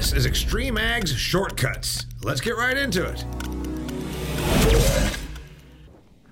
This 0.00 0.14
is 0.14 0.24
Extreme 0.24 0.78
Ag's 0.78 1.14
Shortcuts. 1.14 2.06
Let's 2.22 2.40
get 2.40 2.56
right 2.56 2.74
into 2.74 3.04
it. 3.04 3.22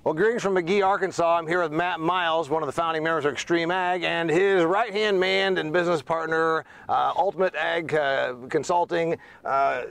Well, 0.05 0.15
greetings 0.15 0.43
from 0.43 0.55
McGehee, 0.55 0.83
Arkansas. 0.83 1.37
I'm 1.37 1.47
here 1.47 1.61
with 1.61 1.71
Matt 1.71 2.01
Miles, 2.01 2.49
one 2.49 2.63
of 2.63 2.67
the 2.67 2.73
founding 2.73 3.05
members 3.05 3.27
of 3.27 3.33
Extreme 3.33 3.71
Ag, 3.71 4.05
and 4.05 4.31
his 4.31 4.65
right 4.65 4.91
hand 4.91 5.21
man 5.21 5.59
and 5.59 5.71
business 5.71 6.01
partner, 6.01 6.65
uh, 6.89 7.13
Ultimate 7.15 7.55
Ag 7.57 7.93
uh, 7.93 8.37
Consulting, 8.49 9.19
uh, 9.45 9.83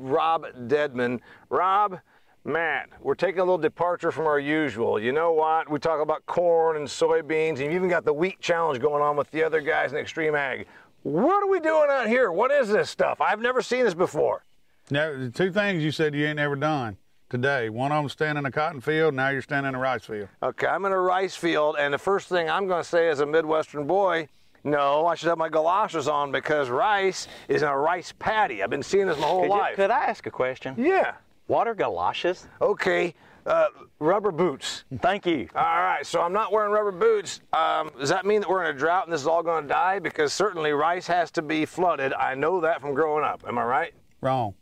Rob 0.00 0.46
Dedman. 0.66 1.20
Rob, 1.50 2.00
Matt, 2.46 2.88
we're 3.02 3.14
taking 3.14 3.40
a 3.40 3.44
little 3.44 3.58
departure 3.58 4.10
from 4.10 4.26
our 4.26 4.40
usual. 4.40 4.98
You 4.98 5.12
know 5.12 5.34
what? 5.34 5.70
We 5.70 5.78
talk 5.78 6.00
about 6.00 6.24
corn 6.24 6.78
and 6.78 6.86
soybeans, 6.86 7.58
and 7.58 7.64
you've 7.64 7.72
even 7.72 7.90
got 7.90 8.06
the 8.06 8.14
wheat 8.14 8.40
challenge 8.40 8.80
going 8.80 9.02
on 9.02 9.14
with 9.14 9.30
the 9.30 9.42
other 9.42 9.60
guys 9.60 9.92
in 9.92 9.98
Extreme 9.98 10.36
Ag. 10.36 10.66
What 11.06 11.40
are 11.44 11.46
we 11.46 11.60
doing 11.60 11.86
out 11.88 12.08
here? 12.08 12.32
What 12.32 12.50
is 12.50 12.68
this 12.68 12.90
stuff? 12.90 13.20
I've 13.20 13.40
never 13.40 13.62
seen 13.62 13.84
this 13.84 13.94
before. 13.94 14.42
Now, 14.90 15.16
the 15.16 15.30
two 15.30 15.52
things 15.52 15.80
you 15.84 15.92
said 15.92 16.16
you 16.16 16.26
ain't 16.26 16.40
ever 16.40 16.56
done 16.56 16.96
today. 17.30 17.68
One 17.68 17.92
of 17.92 18.02
them 18.02 18.08
standing 18.08 18.42
in 18.42 18.46
a 18.46 18.50
cotton 18.50 18.80
field, 18.80 19.14
now 19.14 19.28
you're 19.28 19.40
standing 19.40 19.68
in 19.68 19.76
a 19.76 19.78
rice 19.78 20.04
field. 20.04 20.28
Okay, 20.42 20.66
I'm 20.66 20.84
in 20.84 20.90
a 20.90 20.98
rice 20.98 21.36
field, 21.36 21.76
and 21.78 21.94
the 21.94 21.98
first 21.98 22.28
thing 22.28 22.50
I'm 22.50 22.66
going 22.66 22.82
to 22.82 22.88
say 22.88 23.08
as 23.08 23.20
a 23.20 23.26
Midwestern 23.26 23.86
boy, 23.86 24.28
no, 24.64 25.06
I 25.06 25.14
should 25.14 25.28
have 25.28 25.38
my 25.38 25.48
galoshes 25.48 26.08
on 26.08 26.32
because 26.32 26.70
rice 26.70 27.28
is 27.46 27.62
in 27.62 27.68
a 27.68 27.78
rice 27.78 28.12
paddy. 28.18 28.64
I've 28.64 28.70
been 28.70 28.82
seeing 28.82 29.06
this 29.06 29.16
my 29.20 29.28
whole 29.28 29.42
Could, 29.42 29.52
you- 29.52 29.58
life. 29.60 29.76
could 29.76 29.92
I 29.92 30.06
ask 30.06 30.26
a 30.26 30.30
question? 30.32 30.74
Yeah. 30.76 31.14
What 31.46 31.68
are 31.68 31.74
galoshes? 31.76 32.48
Okay, 32.60 33.14
uh, 33.46 33.68
rubber 33.98 34.32
boots. 34.32 34.84
Thank 35.00 35.24
you. 35.26 35.48
All 35.54 35.62
right, 35.62 36.04
so 36.04 36.20
I'm 36.20 36.32
not 36.32 36.52
wearing 36.52 36.72
rubber 36.72 36.92
boots. 36.92 37.40
Um, 37.52 37.90
does 37.98 38.08
that 38.08 38.26
mean 38.26 38.40
that 38.40 38.50
we're 38.50 38.64
in 38.64 38.74
a 38.74 38.78
drought 38.78 39.04
and 39.04 39.12
this 39.12 39.20
is 39.20 39.26
all 39.26 39.42
going 39.42 39.64
to 39.64 39.68
die? 39.68 39.98
Because 39.98 40.32
certainly 40.32 40.72
rice 40.72 41.06
has 41.06 41.30
to 41.32 41.42
be 41.42 41.64
flooded. 41.64 42.12
I 42.12 42.34
know 42.34 42.60
that 42.60 42.80
from 42.80 42.94
growing 42.94 43.24
up. 43.24 43.44
Am 43.46 43.56
I 43.58 43.64
right? 43.64 43.94
Wrong. 44.20 44.54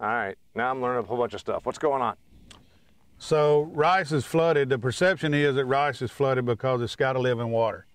All 0.00 0.08
right, 0.08 0.36
now 0.54 0.70
I'm 0.70 0.80
learning 0.80 1.04
a 1.04 1.06
whole 1.06 1.18
bunch 1.18 1.34
of 1.34 1.40
stuff. 1.40 1.64
What's 1.64 1.78
going 1.78 2.02
on? 2.02 2.16
So 3.18 3.70
rice 3.72 4.10
is 4.10 4.24
flooded. 4.24 4.68
The 4.68 4.78
perception 4.78 5.32
is 5.32 5.54
that 5.54 5.66
rice 5.66 6.02
is 6.02 6.10
flooded 6.10 6.44
because 6.44 6.80
it's 6.82 6.96
got 6.96 7.12
to 7.12 7.20
live 7.20 7.38
in 7.38 7.50
water. 7.50 7.86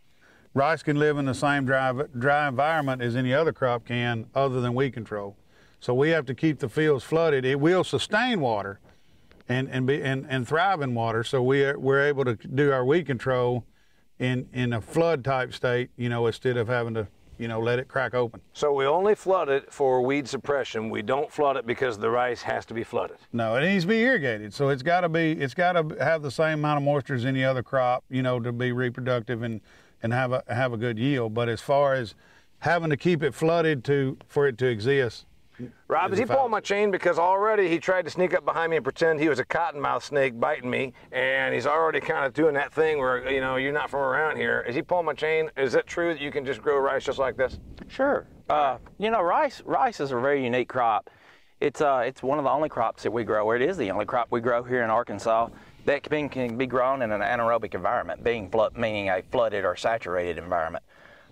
Rice 0.53 0.81
can 0.81 0.97
live 0.97 1.17
in 1.17 1.25
the 1.25 1.33
same 1.33 1.65
dry, 1.65 1.91
dry 2.17 2.47
environment 2.47 3.01
as 3.01 3.15
any 3.15 3.33
other 3.33 3.51
crop 3.51 3.85
can, 3.85 4.27
other 4.33 4.61
than 4.61 4.73
weed 4.73 4.91
control. 4.91 5.35
So 5.79 5.93
we 5.93 6.09
have 6.11 6.25
to 6.27 6.33
keep 6.33 6.59
the 6.59 6.69
fields 6.69 7.03
flooded. 7.03 7.45
It 7.45 7.59
will 7.59 7.83
sustain 7.83 8.39
water, 8.39 8.79
and 9.49 9.69
and 9.69 9.85
be 9.85 10.01
and, 10.01 10.25
and 10.29 10.47
thrive 10.47 10.81
in 10.81 10.93
water. 10.93 11.23
So 11.23 11.41
we 11.41 11.63
are, 11.63 11.77
we're 11.77 12.05
able 12.05 12.25
to 12.25 12.35
do 12.35 12.71
our 12.71 12.85
weed 12.85 13.05
control 13.05 13.65
in 14.19 14.49
in 14.53 14.73
a 14.73 14.81
flood 14.81 15.23
type 15.23 15.53
state. 15.53 15.89
You 15.97 16.09
know, 16.09 16.27
instead 16.27 16.57
of 16.57 16.67
having 16.67 16.93
to 16.95 17.07
you 17.37 17.47
know 17.47 17.59
let 17.59 17.79
it 17.79 17.87
crack 17.87 18.13
open. 18.13 18.41
So 18.53 18.73
we 18.73 18.85
only 18.85 19.15
flood 19.15 19.49
it 19.49 19.71
for 19.71 20.01
weed 20.01 20.27
suppression. 20.27 20.89
We 20.89 21.01
don't 21.01 21.31
flood 21.31 21.57
it 21.57 21.65
because 21.65 21.97
the 21.97 22.09
rice 22.09 22.41
has 22.41 22.65
to 22.67 22.73
be 22.73 22.83
flooded. 22.83 23.17
No, 23.31 23.55
it 23.55 23.61
needs 23.61 23.83
to 23.83 23.89
be 23.89 24.01
irrigated. 24.01 24.53
So 24.53 24.69
it's 24.69 24.83
got 24.83 25.01
to 25.01 25.09
be 25.09 25.31
it's 25.33 25.53
got 25.53 25.73
to 25.73 26.03
have 26.03 26.21
the 26.21 26.31
same 26.31 26.59
amount 26.59 26.77
of 26.77 26.83
moisture 26.83 27.15
as 27.15 27.25
any 27.25 27.43
other 27.43 27.63
crop, 27.63 28.03
you 28.09 28.21
know, 28.21 28.39
to 28.39 28.51
be 28.51 28.71
reproductive 28.71 29.43
and 29.43 29.61
and 30.03 30.13
have 30.13 30.31
a 30.31 30.43
have 30.47 30.73
a 30.73 30.77
good 30.77 30.97
yield. 30.97 31.33
But 31.33 31.49
as 31.49 31.61
far 31.61 31.93
as 31.93 32.15
having 32.59 32.89
to 32.89 32.97
keep 32.97 33.23
it 33.23 33.33
flooded 33.33 33.83
to 33.85 34.17
for 34.27 34.47
it 34.47 34.57
to 34.57 34.65
exist, 34.67 35.25
Rob, 35.87 36.11
is 36.11 36.19
Is 36.19 36.27
he 36.27 36.31
a 36.31 36.35
pulling 36.35 36.51
my 36.51 36.59
chain? 36.59 36.91
Because 36.91 37.17
already 37.17 37.67
he 37.67 37.79
tried 37.79 38.05
to 38.05 38.11
sneak 38.11 38.33
up 38.33 38.45
behind 38.45 38.69
me 38.69 38.77
and 38.77 38.83
pretend 38.83 39.19
he 39.19 39.29
was 39.29 39.39
a 39.39 39.45
cottonmouth 39.45 40.03
snake 40.03 40.39
biting 40.39 40.69
me, 40.69 40.93
and 41.11 41.53
he's 41.53 41.65
already 41.65 41.99
kind 41.99 42.25
of 42.25 42.33
doing 42.33 42.53
that 42.53 42.71
thing 42.73 42.99
where, 42.99 43.29
you 43.31 43.41
know, 43.41 43.55
you're 43.55 43.73
not 43.73 43.89
from 43.89 44.01
around 44.01 44.37
here. 44.37 44.63
Is 44.67 44.75
he 44.75 44.81
pulling 44.81 45.05
my 45.05 45.13
chain? 45.13 45.49
Is 45.57 45.75
it 45.75 45.87
true 45.87 46.13
that 46.13 46.21
you 46.21 46.31
can 46.31 46.45
just 46.45 46.61
grow 46.61 46.77
rice 46.77 47.05
just 47.05 47.19
like 47.19 47.37
this? 47.37 47.59
Sure. 47.87 48.27
Uh, 48.49 48.77
you 48.97 49.09
know, 49.09 49.21
rice 49.21 49.61
rice 49.65 49.99
is 49.99 50.11
a 50.11 50.19
very 50.19 50.43
unique 50.43 50.69
crop. 50.69 51.09
It's 51.59 51.81
uh, 51.81 52.03
it's 52.05 52.21
one 52.21 52.37
of 52.37 52.43
the 52.43 52.51
only 52.51 52.69
crops 52.69 53.03
that 53.03 53.11
we 53.11 53.23
grow. 53.23 53.45
Or 53.45 53.55
it 53.55 53.61
is 53.61 53.77
the 53.77 53.89
only 53.89 54.05
crop 54.05 54.27
we 54.29 54.41
grow 54.41 54.63
here 54.63 54.83
in 54.83 54.89
Arkansas 54.89 55.49
that 55.85 56.03
can 56.03 56.27
be, 56.27 56.29
can 56.29 56.57
be 56.57 56.67
grown 56.67 57.01
in 57.01 57.11
an 57.11 57.21
anaerobic 57.21 57.73
environment, 57.73 58.23
being 58.23 58.49
flood, 58.49 58.77
meaning 58.77 59.09
a 59.09 59.23
flooded 59.31 59.65
or 59.65 59.75
saturated 59.75 60.37
environment. 60.37 60.83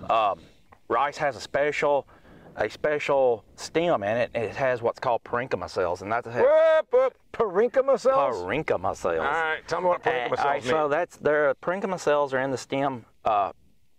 Um, 0.09 0.39
rice 0.87 1.17
has 1.17 1.35
a 1.35 1.41
special 1.41 2.07
a 2.55 2.69
special 2.69 3.43
stem 3.55 4.03
in 4.03 4.17
it. 4.17 4.31
And 4.33 4.43
it 4.43 4.55
has 4.55 4.81
what's 4.81 4.99
called 4.99 5.23
parenchyma 5.23 5.69
cells, 5.69 6.01
and 6.01 6.11
that's 6.11 6.27
Whoop, 6.27 6.87
whoop, 6.91 7.13
parenchyma 7.33 7.99
cells? 7.99 8.37
parenchyma 8.37 8.95
cells. 8.95 9.19
All 9.19 9.25
right, 9.25 9.67
tell 9.67 9.81
me 9.81 9.87
what 9.87 10.03
parenchyma 10.03 10.37
Uh, 10.37 10.41
all 10.41 10.45
right, 10.45 10.63
cells 10.63 10.65
so 10.65 10.81
mean. 10.83 10.91
that's 10.91 11.17
their 11.17 11.53
parenchyma 11.55 11.99
cells 11.99 12.33
are 12.33 12.39
in 12.39 12.51
the 12.51 12.57
stem 12.57 13.05
uh, 13.25 13.51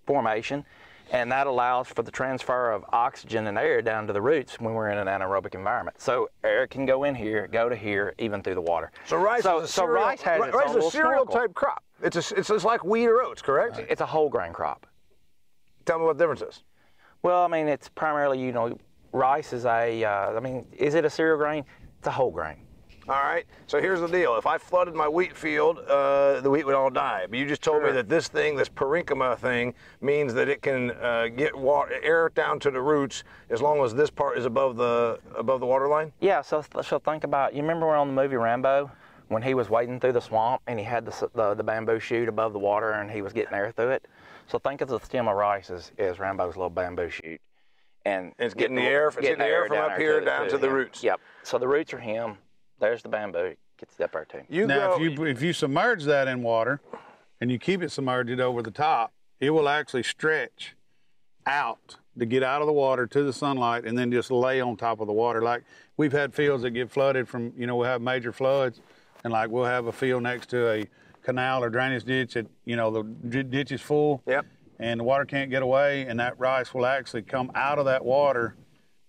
formation, 0.07 0.65
and 1.13 1.31
that 1.31 1.47
allows 1.47 1.89
for 1.89 2.03
the 2.03 2.11
transfer 2.11 2.73
of 2.73 2.85
oxygen 2.93 3.47
and 3.47 3.59
air 3.59 3.83
down 3.83 4.07
to 4.07 4.13
the 4.13 4.23
roots 4.23 4.59
when 4.59 4.75
we're 4.75 4.89
in 4.89 4.99
an 4.99 5.07
anaerobic 5.07 5.55
environment. 5.55 6.01
So 6.01 6.29
air 6.43 6.67
can 6.67 6.87
go 6.87 7.05
in 7.05 7.15
here, 7.15 7.47
go 7.47 7.69
to 7.69 7.77
here, 7.77 8.15
even 8.19 8.43
through 8.43 8.55
the 8.55 8.63
water. 8.63 8.91
So 9.05 9.17
rice 9.17 9.43
so, 9.43 9.59
is 9.59 9.65
a 9.65 9.73
so 9.73 9.83
cereal, 9.83 10.05
rice 10.05 10.23
has 10.23 10.53
rice 10.53 10.71
is 10.75 10.85
a 10.85 10.91
cereal 10.91 11.27
type 11.27 11.55
crop. 11.55 11.83
It's, 12.03 12.17
a, 12.17 12.39
it's, 12.39 12.51
it's 12.51 12.65
like 12.65 12.85
wheat 12.85 13.07
or 13.07 13.23
oats, 13.23 13.41
correct? 13.41 13.81
It's 13.89 14.01
a 14.01 14.07
whole 14.07 14.29
grain 14.29 14.53
crop. 14.53 14.87
Tell 15.87 15.99
me 15.99 16.05
what 16.05 16.19
the 16.19 16.25
difference 16.25 16.43
is. 16.43 16.63
Well, 17.27 17.43
I 17.43 17.49
mean, 17.49 17.67
it's 17.67 17.89
primarily 17.89 18.41
you 18.41 18.53
know, 18.53 18.79
rice 19.11 19.53
is 19.53 19.65
a. 19.65 20.05
Uh, 20.05 20.37
I 20.37 20.39
mean, 20.39 20.65
is 20.79 20.95
it 20.95 21.05
a 21.05 21.11
cereal 21.11 21.37
grain? 21.37 21.65
It's 21.99 22.07
a 22.07 22.11
whole 22.13 22.31
grain. 22.31 22.59
All 23.09 23.17
right. 23.17 23.45
So 23.67 23.81
here's 23.81 24.01
the 24.01 24.07
deal. 24.07 24.37
If 24.37 24.47
I 24.47 24.59
flooded 24.59 24.95
my 24.95 25.09
wheat 25.09 25.37
field, 25.37 25.81
uh, 25.89 26.41
the 26.41 26.49
wheat 26.49 26.65
would 26.65 26.77
all 26.77 26.89
die. 26.89 27.27
But 27.29 27.37
you 27.41 27.45
just 27.45 27.63
told 27.63 27.83
me 27.83 27.91
that 27.91 28.09
this 28.09 28.29
thing, 28.29 28.55
this 28.55 28.69
parenchyma 28.69 29.39
thing, 29.39 29.75
means 30.01 30.35
that 30.35 30.49
it 30.49 30.63
can 30.63 30.93
uh, 30.93 31.27
get 31.27 31.53
water, 31.53 31.99
air 32.01 32.31
down 32.33 32.61
to 32.61 32.71
the 32.71 32.81
roots 32.81 33.25
as 33.51 33.61
long 33.61 33.85
as 33.85 33.93
this 33.93 34.09
part 34.09 34.39
is 34.39 34.45
above 34.45 34.77
the 34.77 35.19
above 35.37 35.59
the 35.59 35.67
water 35.67 35.89
line. 35.89 36.13
Yeah, 36.21 36.43
so 36.43 36.63
so 36.81 37.01
think 37.01 37.25
about 37.25 37.57
you 37.57 37.63
remember 37.63 37.89
when 37.89 37.97
on 37.97 38.07
the 38.07 38.23
movie 38.23 38.37
Rambo 38.37 38.89
when 39.29 39.43
he 39.43 39.55
was 39.55 39.69
wading 39.69 39.99
through 39.99 40.13
the 40.13 40.21
swamp 40.21 40.63
and 40.69 40.79
he 40.79 40.85
had 40.85 41.05
the, 41.05 41.29
the 41.35 41.55
the 41.55 41.65
bamboo 41.65 41.99
shoot 41.99 42.29
above 42.29 42.53
the 42.53 42.61
water 42.61 42.93
and 42.93 43.11
he 43.11 43.21
was 43.21 43.33
getting 43.33 43.53
air 43.53 43.73
through 43.73 43.91
it. 43.91 44.07
So 44.49 44.59
think 44.59 44.81
of 44.81 44.89
the 44.89 44.99
stem 45.01 45.29
of 45.29 45.37
rice 45.37 45.71
as, 45.71 45.91
as 45.99 46.19
Rambo's 46.19 46.57
little 46.57 46.71
bamboo 46.71 47.11
shoot, 47.11 47.41
and 48.05 48.33
It's 48.39 48.55
getting 48.55 48.77
the 48.77 48.83
air- 48.83 49.09
it's 49.09 49.17
getting 49.17 49.39
the 49.39 49.45
air 49.47 49.67
from 49.67 49.79
up 49.79 49.99
here 49.99 50.21
to- 50.21 50.27
down 50.27 50.49
to 50.49 50.59
the 50.59 50.71
roots. 50.71 51.03
Yep. 51.03 51.21
So 51.43 51.59
the 51.59 51.69
roots 51.69 51.93
are 51.93 51.99
him. 51.99 52.39
There's 52.79 53.03
the 53.03 53.09
bamboo. 53.09 53.39
It 53.39 53.59
Gets 53.79 54.01
up 54.01 54.13
there 54.13 54.25
too. 54.25 54.41
You 54.49 54.67
now 54.67 54.97
go. 54.97 55.05
if 55.05 55.19
you 55.19 55.25
if 55.27 55.43
you 55.43 55.53
submerge 55.53 56.05
that 56.05 56.29
in 56.29 56.43
water, 56.43 56.81
and 57.41 57.51
you 57.51 57.59
keep 57.59 57.83
it 57.83 57.91
submerged 57.93 58.41
over 58.41 58.63
the 58.63 58.71
top, 58.71 59.13
it 59.41 59.51
will 59.51 59.69
actually 59.69 60.03
stretch 60.03 60.75
out 61.47 61.97
to 62.19 62.25
get 62.25 62.43
out 62.43 62.63
of 62.63 62.67
the 62.67 62.73
water 62.73 63.07
to 63.07 63.23
the 63.23 63.33
sunlight, 63.35 63.85
and 63.85 63.97
then 63.99 64.11
just 64.11 64.31
lay 64.31 64.61
on 64.63 64.77
top 64.77 65.01
of 65.01 65.07
the 65.07 65.13
water. 65.13 65.43
Like 65.43 65.63
we've 65.99 66.13
had 66.13 66.33
fields 66.33 66.63
that 66.63 66.71
get 66.71 66.91
flooded 66.91 67.29
from 67.29 67.53
you 67.57 67.67
know 67.67 67.77
we 67.77 67.87
have 67.87 68.01
major 68.01 68.33
floods, 68.33 68.81
and 69.25 69.33
like 69.33 69.51
we'll 69.51 69.65
have 69.65 69.87
a 69.87 69.93
field 69.93 70.23
next 70.23 70.49
to 70.51 70.71
a 70.71 70.87
canal 71.27 71.65
or 71.65 71.69
drainage 71.69 72.05
ditch 72.05 72.35
that 72.35 72.47
you 72.65 72.77
know 72.77 72.91
the 72.91 73.03
d- 73.03 73.43
ditch 73.43 73.73
is 73.73 73.81
full. 73.81 74.23
Yep. 74.27 74.47
and 74.79 75.01
the 75.01 75.05
water 75.05 75.25
can't 75.25 75.51
get 75.51 75.63
away, 75.63 76.07
and 76.07 76.21
that 76.21 76.39
rice 76.39 76.73
will 76.73 76.87
actually 76.87 77.23
come 77.23 77.51
out 77.55 77.79
of 77.79 77.85
that 77.87 78.05
water 78.05 78.55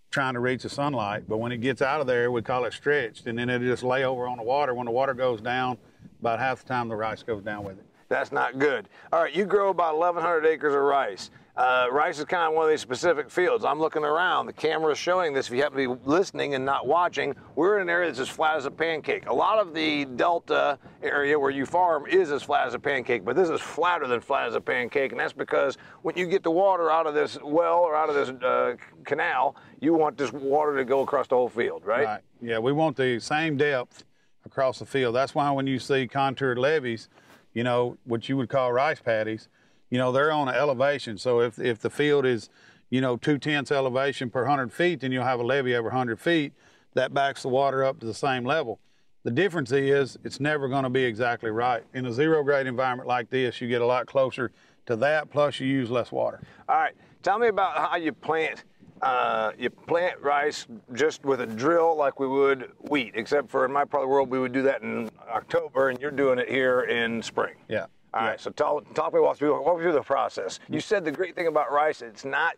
trying 0.10 0.34
to 0.34 0.40
reach 0.40 0.64
the 0.64 0.70
sunlight. 0.70 1.26
But 1.28 1.38
when 1.38 1.52
it 1.52 1.58
gets 1.58 1.82
out 1.82 2.02
of 2.02 2.08
there, 2.08 2.32
we 2.32 2.42
call 2.42 2.66
it 2.66 2.74
stretched, 2.74 3.28
and 3.28 3.38
then 3.38 3.50
it'll 3.50 3.68
just 3.68 3.84
lay 3.84 4.04
over 4.04 4.28
on 4.28 4.38
the 4.38 4.44
water. 4.44 4.74
When 4.74 4.86
the 4.86 4.92
water 4.92 5.14
goes 5.14 5.42
down, 5.42 5.78
about 6.20 6.40
half 6.40 6.64
the 6.64 6.68
time 6.68 6.88
the 6.88 6.96
rice 6.96 7.22
goes 7.22 7.44
down 7.44 7.64
with 7.64 7.78
it. 7.78 7.86
That's 8.10 8.32
not 8.32 8.58
good. 8.58 8.90
All 9.12 9.22
right, 9.22 9.36
you 9.36 9.46
grow 9.46 9.70
about 9.70 9.98
1,100 10.00 10.46
acres 10.48 10.74
of 10.74 10.82
rice. 10.82 11.30
Uh, 11.58 11.88
rice 11.92 12.20
is 12.20 12.26
kind 12.26 12.48
of 12.48 12.54
one 12.54 12.66
of 12.66 12.70
these 12.70 12.82
specific 12.82 13.32
fields. 13.32 13.66
I'm 13.66 13.80
looking 13.80 14.04
around. 14.04 14.46
The 14.46 14.54
camera 14.54 14.92
is 14.92 15.00
showing 15.00 15.34
this. 15.34 15.48
If 15.48 15.54
you 15.54 15.64
happen 15.64 15.80
to 15.80 15.96
be 15.96 16.02
listening 16.06 16.54
and 16.54 16.64
not 16.64 16.86
watching, 16.86 17.34
we're 17.56 17.78
in 17.78 17.82
an 17.82 17.90
area 17.90 18.10
that's 18.10 18.20
as 18.20 18.30
flat 18.30 18.58
as 18.58 18.66
a 18.66 18.72
pancake. 18.72 19.26
A 19.26 19.34
lot 19.34 19.58
of 19.58 19.74
the 19.74 20.06
delta 20.06 20.78
area 21.02 21.40
where 21.40 21.50
you 21.50 21.66
farm 21.66 22.06
is 22.06 22.32
as 22.32 22.44
flat 22.44 22.68
as 22.68 22.76
a 22.76 22.80
pancake, 22.80 23.26
but 23.26 23.36
this 23.36 23.50
is 23.50 23.60
flatter 23.60 24.06
than 24.06 24.22
flat 24.22 24.48
as 24.48 24.54
a 24.54 24.62
pancake, 24.62 25.12
and 25.12 25.20
that's 25.20 25.34
because 25.34 25.80
when 26.04 26.16
you 26.16 26.28
get 26.28 26.44
the 26.44 26.52
water 26.52 26.92
out 26.92 27.08
of 27.08 27.16
this 27.16 27.40
well 27.44 27.80
or 27.80 27.96
out 27.96 28.10
of 28.10 28.14
this 28.14 28.30
uh, 28.44 28.76
canal, 29.04 29.56
you 29.80 29.96
want 29.96 30.16
this 30.16 30.32
water 30.32 30.78
to 30.78 30.86
go 30.86 31.02
across 31.02 31.28
the 31.28 31.36
whole 31.36 31.50
field, 31.50 31.84
right? 31.88 32.06
Right. 32.06 32.22
Yeah, 32.40 32.60
we 32.60 32.72
want 32.72 32.96
the 32.96 33.20
same 33.20 33.58
depth 33.58 34.04
across 34.46 34.78
the 34.78 34.86
field. 34.86 35.16
That's 35.16 35.34
why 35.34 35.50
when 35.50 35.66
you 35.66 35.80
see 35.80 36.08
contoured 36.08 36.60
levees, 36.60 37.10
you 37.56 37.64
know, 37.64 37.98
what 38.04 38.30
you 38.30 38.38
would 38.38 38.50
call 38.50 38.72
rice 38.72 39.00
paddies, 39.00 39.50
you 39.90 39.98
know, 39.98 40.12
they're 40.12 40.32
on 40.32 40.50
an 40.50 40.56
elevation. 40.56 41.18
So 41.18 41.42
if, 41.42 41.60
if 41.60 41.80
the 41.80 41.90
field 41.90 42.26
is, 42.26 42.50
you 42.90 43.02
know, 43.02 43.18
two 43.18 43.38
tenths 43.38 43.72
elevation 43.72 44.30
per 44.30 44.42
100 44.42 44.72
feet, 44.72 45.02
then 45.02 45.12
you'll 45.12 45.24
have 45.24 45.40
a 45.40 45.44
levee 45.44 45.76
over 45.76 45.90
100 45.90 46.20
feet. 46.20 46.54
That 46.94 47.14
backs 47.14 47.44
the 47.44 47.50
water 47.50 47.84
up 47.84 48.00
to 48.00 48.06
the 48.06 48.14
same 48.14 48.44
level. 48.44 48.80
The 49.24 49.32
difference 49.32 49.72
is 49.72 50.18
it's 50.24 50.40
never 50.40 50.68
going 50.70 50.84
to 50.84 50.90
be 50.90 51.04
exactly 51.04 51.52
right. 51.52 51.84
In 51.94 52.06
a 52.06 52.14
zero 52.14 52.44
grade 52.44 52.66
environment 52.66 53.08
like 53.08 53.30
this, 53.30 53.60
you 53.60 53.68
get 53.68 53.82
a 53.82 53.86
lot 53.86 54.08
closer 54.08 54.52
to 54.86 54.96
that, 54.96 55.30
plus 55.30 55.60
you 55.60 55.68
use 55.68 55.90
less 55.90 56.12
water. 56.12 56.42
All 56.70 56.78
right, 56.78 56.94
tell 57.24 57.38
me 57.38 57.48
about 57.48 57.78
how 57.78 57.98
you 57.98 58.14
plant. 58.14 58.64
Uh, 59.02 59.52
you 59.60 59.70
plant 59.70 60.20
rice 60.22 60.66
just 60.94 61.24
with 61.24 61.42
a 61.42 61.46
drill 61.46 61.96
like 61.96 62.20
we 62.20 62.28
would 62.28 62.72
wheat, 62.90 63.12
except 63.16 63.50
for 63.50 63.64
in 63.66 63.72
my 63.72 63.86
part 63.86 64.02
of 64.02 64.08
the 64.08 64.12
world 64.12 64.30
we 64.30 64.40
would 64.40 64.54
do 64.54 64.64
that 64.64 64.82
in 64.82 65.10
October, 65.30 65.90
and 65.90 66.00
you're 66.00 66.10
doing 66.10 66.40
it 66.40 66.50
here 66.50 66.82
in 66.84 67.22
spring. 67.22 67.54
Yeah. 67.68 67.88
All 68.14 68.22
right, 68.22 68.40
so 68.40 68.50
tell, 68.52 68.82
talk 68.94 69.14
me 69.14 69.20
walk 69.20 69.38
through 69.38 69.62
walk 69.62 69.78
me 69.78 69.84
through 69.84 69.94
the 69.94 70.02
process. 70.02 70.60
You 70.70 70.80
said 70.80 71.06
the 71.06 71.12
great 71.12 71.36
thing 71.36 71.48
about 71.48 71.72
rice, 71.72 72.02
it's 72.02 72.26
not 72.26 72.56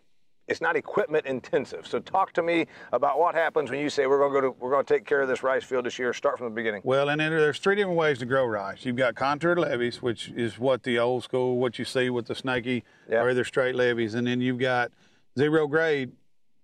it's 0.48 0.62
not 0.62 0.76
equipment 0.76 1.28
intensive. 1.28 1.86
So 1.86 2.00
talk 2.00 2.34
to 2.34 2.42
me 2.42 2.66
about 2.92 3.20
what 3.20 3.36
happens 3.36 3.70
when 3.70 3.80
you 3.80 3.90
say 3.90 4.08
we're 4.08 4.18
going 4.18 4.34
to 4.34 4.42
go 4.42 4.48
to 4.48 4.60
we're 4.60 4.72
going 4.72 4.84
to 4.86 4.94
take 4.94 5.06
care 5.06 5.22
of 5.22 5.28
this 5.28 5.44
rice 5.44 5.64
field 5.64 5.86
this 5.86 6.00
year. 6.00 6.12
Start 6.14 6.38
from 6.38 6.46
the 6.50 6.56
beginning. 6.56 6.82
Well, 6.84 7.10
and 7.10 7.22
then 7.22 7.32
there's 7.32 7.60
three 7.60 7.76
different 7.76 7.98
ways 7.98 8.18
to 8.20 8.26
grow 8.26 8.46
rice. 8.46 8.84
You've 8.84 8.96
got 8.96 9.16
contour 9.16 9.56
levees, 9.56 10.02
which 10.02 10.30
is 10.30 10.58
what 10.58 10.84
the 10.84 10.98
old 10.98 11.24
school, 11.24 11.58
what 11.58 11.78
you 11.78 11.86
see 11.86 12.10
with 12.10 12.26
the 12.26 12.36
snaky 12.36 12.84
Yep. 13.10 13.24
or 13.24 13.30
either 13.30 13.44
straight 13.44 13.76
levees, 13.76 14.16
and 14.16 14.26
then 14.26 14.42
you've 14.42 14.60
got 14.60 14.92
zero 15.38 15.68
grade 15.68 16.12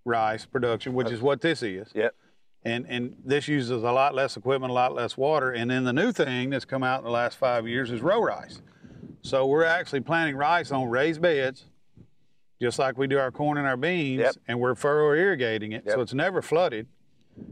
rice 0.04 0.46
production, 0.46 0.94
which 0.94 1.12
is 1.12 1.22
what 1.22 1.42
this 1.42 1.62
is. 1.64 1.92
Yep. 1.94 2.16
And 2.64 2.86
and 2.88 3.16
this 3.24 3.48
uses 3.48 3.84
a 3.84 3.92
lot 3.92 4.16
less 4.16 4.36
equipment, 4.38 4.72
a 4.72 4.74
lot 4.74 4.96
less 4.96 5.16
water. 5.16 5.52
And 5.52 5.70
then 5.70 5.84
the 5.84 5.94
new 5.94 6.12
thing 6.12 6.50
that's 6.50 6.66
come 6.66 6.84
out 6.84 7.00
in 7.00 7.06
the 7.06 7.12
last 7.12 7.38
five 7.38 7.68
years 7.68 7.92
is 7.92 8.02
row 8.02 8.22
rice. 8.22 8.62
So 9.26 9.48
we're 9.48 9.64
actually 9.64 10.02
planting 10.02 10.36
rice 10.36 10.72
on 10.72 10.88
raised 10.88 11.20
beds, 11.20 11.66
just 12.62 12.78
like 12.78 12.96
we 12.96 13.08
do 13.08 13.18
our 13.18 13.32
corn 13.32 13.58
and 13.58 13.66
our 13.66 13.76
beans, 13.76 14.20
Yep. 14.22 14.36
and 14.48 14.60
we're 14.60 14.76
furrow 14.76 15.16
irrigating 15.18 15.72
it, 15.72 15.84
Yep. 15.84 15.96
so 15.96 16.02
it's 16.02 16.14
never 16.14 16.44
flooded. 16.44 16.86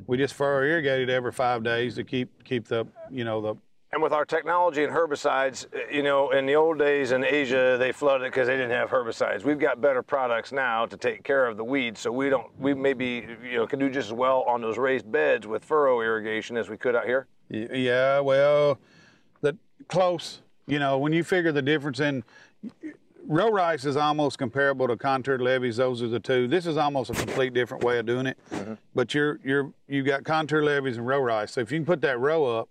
We 0.05 0.17
just 0.17 0.35
furrow 0.35 0.63
irrigate 0.63 1.01
it 1.01 1.09
every 1.09 1.31
five 1.31 1.63
days 1.63 1.95
to 1.95 2.03
keep 2.03 2.43
keep 2.43 2.67
the 2.67 2.85
you 3.09 3.23
know 3.25 3.41
the 3.41 3.55
And 3.91 4.03
with 4.03 4.13
our 4.13 4.23
technology 4.23 4.83
and 4.83 4.93
herbicides, 4.93 5.65
you 5.91 6.03
know, 6.03 6.29
in 6.29 6.45
the 6.45 6.55
old 6.55 6.77
days 6.77 7.11
in 7.11 7.23
Asia, 7.23 7.75
they 7.79 7.91
flooded 7.91 8.31
because 8.31 8.47
they 8.47 8.55
didn't 8.55 8.71
have 8.71 8.89
herbicides. 8.91 9.43
We've 9.43 9.59
got 9.59 9.81
better 9.81 10.03
products 10.03 10.51
now 10.51 10.85
to 10.85 10.95
take 10.95 11.23
care 11.23 11.47
of 11.47 11.57
the 11.57 11.63
weeds, 11.63 11.99
so 11.99 12.11
we 12.11 12.29
don't, 12.29 12.47
we 12.59 12.73
maybe, 12.75 13.27
you 13.43 13.57
know, 13.57 13.67
can 13.67 13.77
do 13.79 13.89
just 13.89 14.07
as 14.09 14.13
well 14.13 14.43
on 14.47 14.61
those 14.61 14.77
raised 14.79 15.11
beds 15.11 15.45
with 15.47 15.63
furrow 15.65 16.01
irrigation 16.01 16.55
as 16.55 16.69
we 16.69 16.77
could 16.77 16.95
out 16.95 17.05
here. 17.05 17.25
Yeah, 17.49 18.19
well, 18.19 18.79
the 19.41 19.57
close. 19.87 20.41
You 20.67 20.79
know, 20.79 20.97
when 20.97 21.13
you 21.13 21.23
figure 21.23 21.51
the 21.51 21.61
difference 21.61 21.99
in 21.99 22.23
row 23.25 23.49
rice 23.49 23.85
is 23.85 23.95
almost 23.95 24.37
comparable 24.37 24.87
to 24.87 24.97
contoured 24.97 25.41
levees. 25.41 25.77
Those 25.77 26.01
are 26.01 26.07
the 26.07 26.19
two. 26.19 26.47
This 26.47 26.65
is 26.65 26.77
almost 26.77 27.09
a 27.09 27.13
complete 27.13 27.53
different 27.53 27.83
way 27.83 27.99
of 27.99 28.05
doing 28.05 28.27
it. 28.27 28.37
Mm-hmm. 28.51 28.73
But 28.95 29.13
you're 29.13 29.39
you're 29.43 29.71
you've 29.87 30.05
got 30.05 30.23
contour 30.23 30.63
levees 30.63 30.97
and 30.97 31.07
row 31.07 31.19
rice. 31.19 31.53
So 31.53 31.61
if 31.61 31.71
you 31.71 31.77
can 31.77 31.85
put 31.85 32.01
that 32.01 32.19
row 32.19 32.45
up 32.45 32.69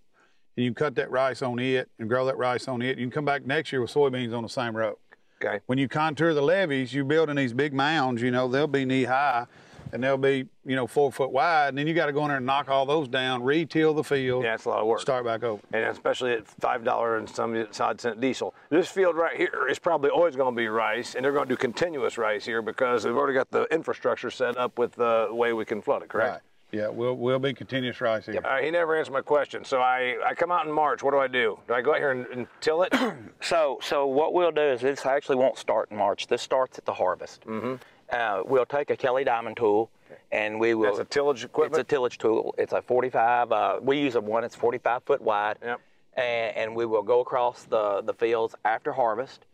and 0.57 0.65
you 0.65 0.75
cut 0.75 0.95
that 0.97 1.11
rice 1.11 1.43
on 1.43 1.59
it 1.59 1.89
and 1.99 2.09
grow 2.09 2.27
that 2.27 2.37
rice 2.37 2.69
on 2.69 2.83
it, 2.83 2.99
you 2.99 3.05
can 3.05 3.11
come 3.11 3.25
back 3.25 3.47
next 3.47 3.73
year 3.73 3.81
with 3.81 3.93
soybeans 3.93 4.37
on 4.37 4.43
the 4.43 4.49
same 4.49 4.77
row. 4.77 4.99
Okay. 5.43 5.61
When 5.67 5.79
you 5.79 5.89
contour 5.89 6.35
the 6.35 6.43
levees, 6.43 6.95
you're 6.95 7.05
building 7.05 7.37
these 7.37 7.53
big 7.53 7.73
mounds. 7.73 8.23
You 8.23 8.31
know, 8.31 8.47
they'll 8.49 8.67
be 8.67 8.85
knee 8.85 9.05
high. 9.05 9.47
And 9.93 10.03
they'll 10.03 10.17
be, 10.17 10.47
you 10.65 10.75
know, 10.75 10.87
four 10.87 11.13
foot 11.13 11.33
wide, 11.33 11.69
and 11.69 11.77
then 11.79 11.87
you 11.87 11.93
got 11.93 12.07
to 12.07 12.13
go 12.13 12.23
in 12.23 12.29
there 12.29 12.39
and 12.39 12.47
knock 12.47 12.71
all 12.71 12.87
those 12.87 13.09
down, 13.09 13.43
re-till 13.43 13.93
the 13.93 14.03
field, 14.03 14.43
Yeah, 14.43 14.55
it's 14.55 14.65
a 14.65 14.71
lot 14.71 14.81
of 14.81 14.87
work. 14.87 15.01
start 15.01 15.23
back 15.25 15.43
over. 15.43 15.61
and 15.75 15.85
especially 15.85 16.33
at 16.33 16.49
five 16.49 16.83
dollar 16.83 17.19
and 17.19 17.29
some 17.29 17.67
odd 17.79 18.01
cent 18.01 18.19
diesel. 18.21 18.55
This 18.71 18.89
field 18.89 19.17
right 19.17 19.37
here 19.37 19.67
is 19.69 19.79
probably 19.79 20.09
always 20.09 20.35
going 20.35 20.55
to 20.55 20.57
be 20.57 20.67
rice, 20.69 21.15
and 21.15 21.23
they're 21.25 21.33
going 21.33 21.47
to 21.47 21.53
do 21.55 21.59
continuous 21.59 22.17
rice 22.17 22.45
here 22.47 22.63
because 22.63 23.03
they've 23.03 23.15
already 23.15 23.35
got 23.35 23.51
the 23.51 23.65
infrastructure 23.65 24.31
set 24.31 24.57
up 24.57 24.79
with 24.79 24.93
the 24.93 25.29
way 25.31 25.53
we 25.53 25.65
can 25.67 25.83
flood 25.83 26.03
it. 26.03 26.09
Correct. 26.09 26.33
Right. 26.33 26.41
Yeah, 26.81 26.89
we'll 26.89 27.15
we'll 27.19 27.39
be 27.39 27.53
continuous 27.53 28.01
rice 28.01 28.25
here. 28.25 28.41
All 28.43 28.51
right, 28.51 28.65
he 28.65 28.71
never 28.71 28.97
answered 28.97 29.13
my 29.13 29.21
question. 29.21 29.63
So 29.63 29.83
I, 29.83 30.17
I 30.25 30.33
come 30.33 30.51
out 30.51 30.65
in 30.67 30.73
March. 30.73 31.03
What 31.03 31.11
do 31.11 31.19
I 31.19 31.29
do? 31.29 31.59
Do 31.69 31.75
I 31.75 31.83
go 31.83 31.93
out 31.93 31.99
here 31.99 32.13
and, 32.13 32.27
and 32.29 32.47
till 32.63 32.83
it? 32.85 32.95
So, 33.43 33.79
so 33.83 34.07
what 34.07 34.33
we'll 34.33 34.53
do 34.53 34.63
is 34.63 34.81
this 34.81 35.05
actually 35.05 35.37
won't 35.37 35.59
start 35.59 35.91
in 35.91 35.99
March. 35.99 36.29
This 36.29 36.41
starts 36.41 36.79
at 36.79 36.87
the 36.87 36.95
harvest. 36.95 37.43
Mm-hmm. 37.43 37.75
Uh, 38.13 38.43
we'll 38.45 38.67
take 38.67 38.91
a 38.91 38.97
Kelly 38.97 39.25
Diamond 39.25 39.57
tool, 39.57 39.91
and 40.31 40.61
we 40.61 40.75
will. 40.75 40.85
That's 40.87 40.99
a 40.99 41.05
tillage 41.05 41.45
equipment? 41.45 41.81
It's 41.81 41.87
a 41.89 41.91
tillage 41.91 42.19
tool. 42.19 42.55
It's 42.59 42.73
a 42.73 42.83
45. 42.83 43.53
Uh, 43.53 43.79
we 43.83 43.99
use 43.99 44.15
a 44.15 44.21
one. 44.21 44.45
It's 44.45 44.55
45 44.55 45.03
foot 45.05 45.23
wide. 45.23 45.57
Yep. 45.63 45.81
And, 46.15 46.57
and 46.57 46.77
we 46.77 46.85
will 46.85 47.03
go 47.03 47.21
across 47.21 47.65
the 47.65 48.03
the 48.03 48.13
fields 48.13 48.55
after 48.67 48.93
harvest, 48.93 49.47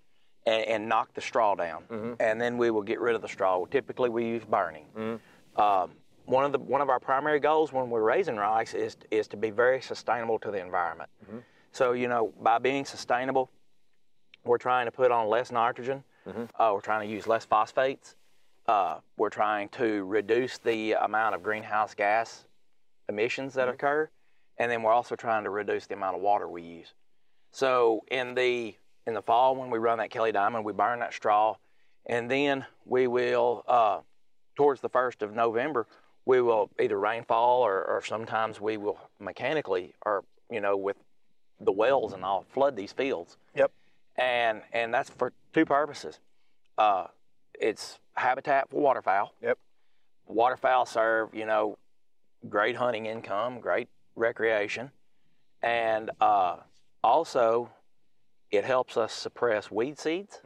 and, 0.44 0.64
and 0.64 0.88
knock 0.88 1.14
the 1.14 1.20
straw 1.20 1.54
down, 1.54 1.84
Mm-hmm. 1.88 2.12
and 2.20 2.40
then 2.40 2.58
we 2.58 2.70
will 2.70 2.82
get 2.82 3.00
rid 3.00 3.14
of 3.14 3.22
the 3.22 3.28
straw. 3.28 3.64
Typically, 3.66 4.08
we 4.08 4.26
use 4.26 4.44
burning. 4.44 4.86
Mm-hmm. 4.96 5.60
Um, 5.60 5.92
one 6.24 6.44
of 6.44 6.50
the 6.52 6.58
one 6.58 6.80
of 6.80 6.88
our 6.88 6.98
primary 6.98 7.38
goals 7.38 7.72
when 7.72 7.90
we're 7.90 8.02
raising 8.02 8.36
rice 8.36 8.74
is 8.74 8.96
is 9.12 9.28
to 9.28 9.36
be 9.36 9.50
very 9.50 9.80
sustainable 9.80 10.38
to 10.40 10.50
the 10.50 10.60
environment. 10.60 11.10
Mm-hmm. 11.24 11.38
So 11.70 11.92
you 11.92 12.08
know, 12.08 12.32
by 12.42 12.58
being 12.58 12.84
sustainable, 12.84 13.50
we're 14.44 14.58
trying 14.58 14.86
to 14.86 14.92
put 14.92 15.12
on 15.12 15.28
less 15.28 15.52
nitrogen. 15.52 16.02
Uh, 16.58 16.72
we're 16.74 16.80
trying 16.82 17.08
to 17.08 17.14
use 17.14 17.26
less 17.26 17.44
phosphates. 17.46 18.16
Uh, 18.68 18.98
we're 19.16 19.30
trying 19.30 19.70
to 19.70 20.04
reduce 20.04 20.58
the 20.58 20.92
amount 20.92 21.34
of 21.34 21.42
greenhouse 21.42 21.94
gas 21.94 22.44
emissions 23.08 23.54
that 23.54 23.66
occur, 23.66 24.10
and 24.58 24.70
then 24.70 24.82
we're 24.82 24.92
also 24.92 25.16
trying 25.16 25.42
to 25.42 25.50
reduce 25.50 25.86
the 25.86 25.94
amount 25.94 26.14
of 26.14 26.20
water 26.20 26.46
we 26.46 26.60
use. 26.60 26.92
So 27.50 28.02
in 28.10 28.34
the 28.34 28.76
in 29.06 29.14
the 29.14 29.22
fall 29.22 29.56
when 29.56 29.70
we 29.70 29.78
run 29.78 29.96
that 29.98 30.10
Kelly 30.10 30.32
Diamond, 30.32 30.66
we 30.66 30.74
burn 30.74 30.98
that 31.00 31.14
straw, 31.14 31.56
and 32.04 32.30
then 32.30 32.66
we 32.84 33.06
will 33.06 33.64
uh, 33.66 34.00
towards 34.54 34.82
the 34.82 34.90
first 34.90 35.22
of 35.22 35.34
November, 35.34 35.86
we 36.26 36.42
will 36.42 36.68
either 36.78 37.00
rainfall 37.00 37.62
or, 37.62 37.82
or 37.84 38.02
sometimes 38.04 38.60
we 38.60 38.76
will 38.76 38.98
mechanically 39.18 39.94
or 40.04 40.24
you 40.50 40.60
know 40.60 40.76
with 40.76 40.98
the 41.60 41.72
wells 41.72 42.12
and 42.12 42.22
all 42.22 42.44
flood 42.50 42.76
these 42.76 42.92
fields 42.92 43.38
yep. 43.56 43.72
and 44.16 44.60
and 44.74 44.92
that's 44.92 45.08
for 45.08 45.32
two 45.54 45.64
purposes. 45.64 46.20
Uh, 46.76 47.06
it's 47.58 47.98
habitat 48.18 48.68
for 48.70 48.80
waterfowl. 48.80 49.34
Yep. 49.42 49.58
Waterfowl 50.26 50.86
serve, 50.86 51.34
you 51.34 51.46
know, 51.46 51.78
great 52.48 52.76
hunting 52.76 53.06
income, 53.06 53.60
great 53.60 53.88
recreation, 54.14 54.90
and 55.62 56.10
uh, 56.20 56.56
also 57.02 57.70
it 58.50 58.64
helps 58.64 58.96
us 58.96 59.12
suppress 59.12 59.70
weed 59.70 59.98
seeds 59.98 60.40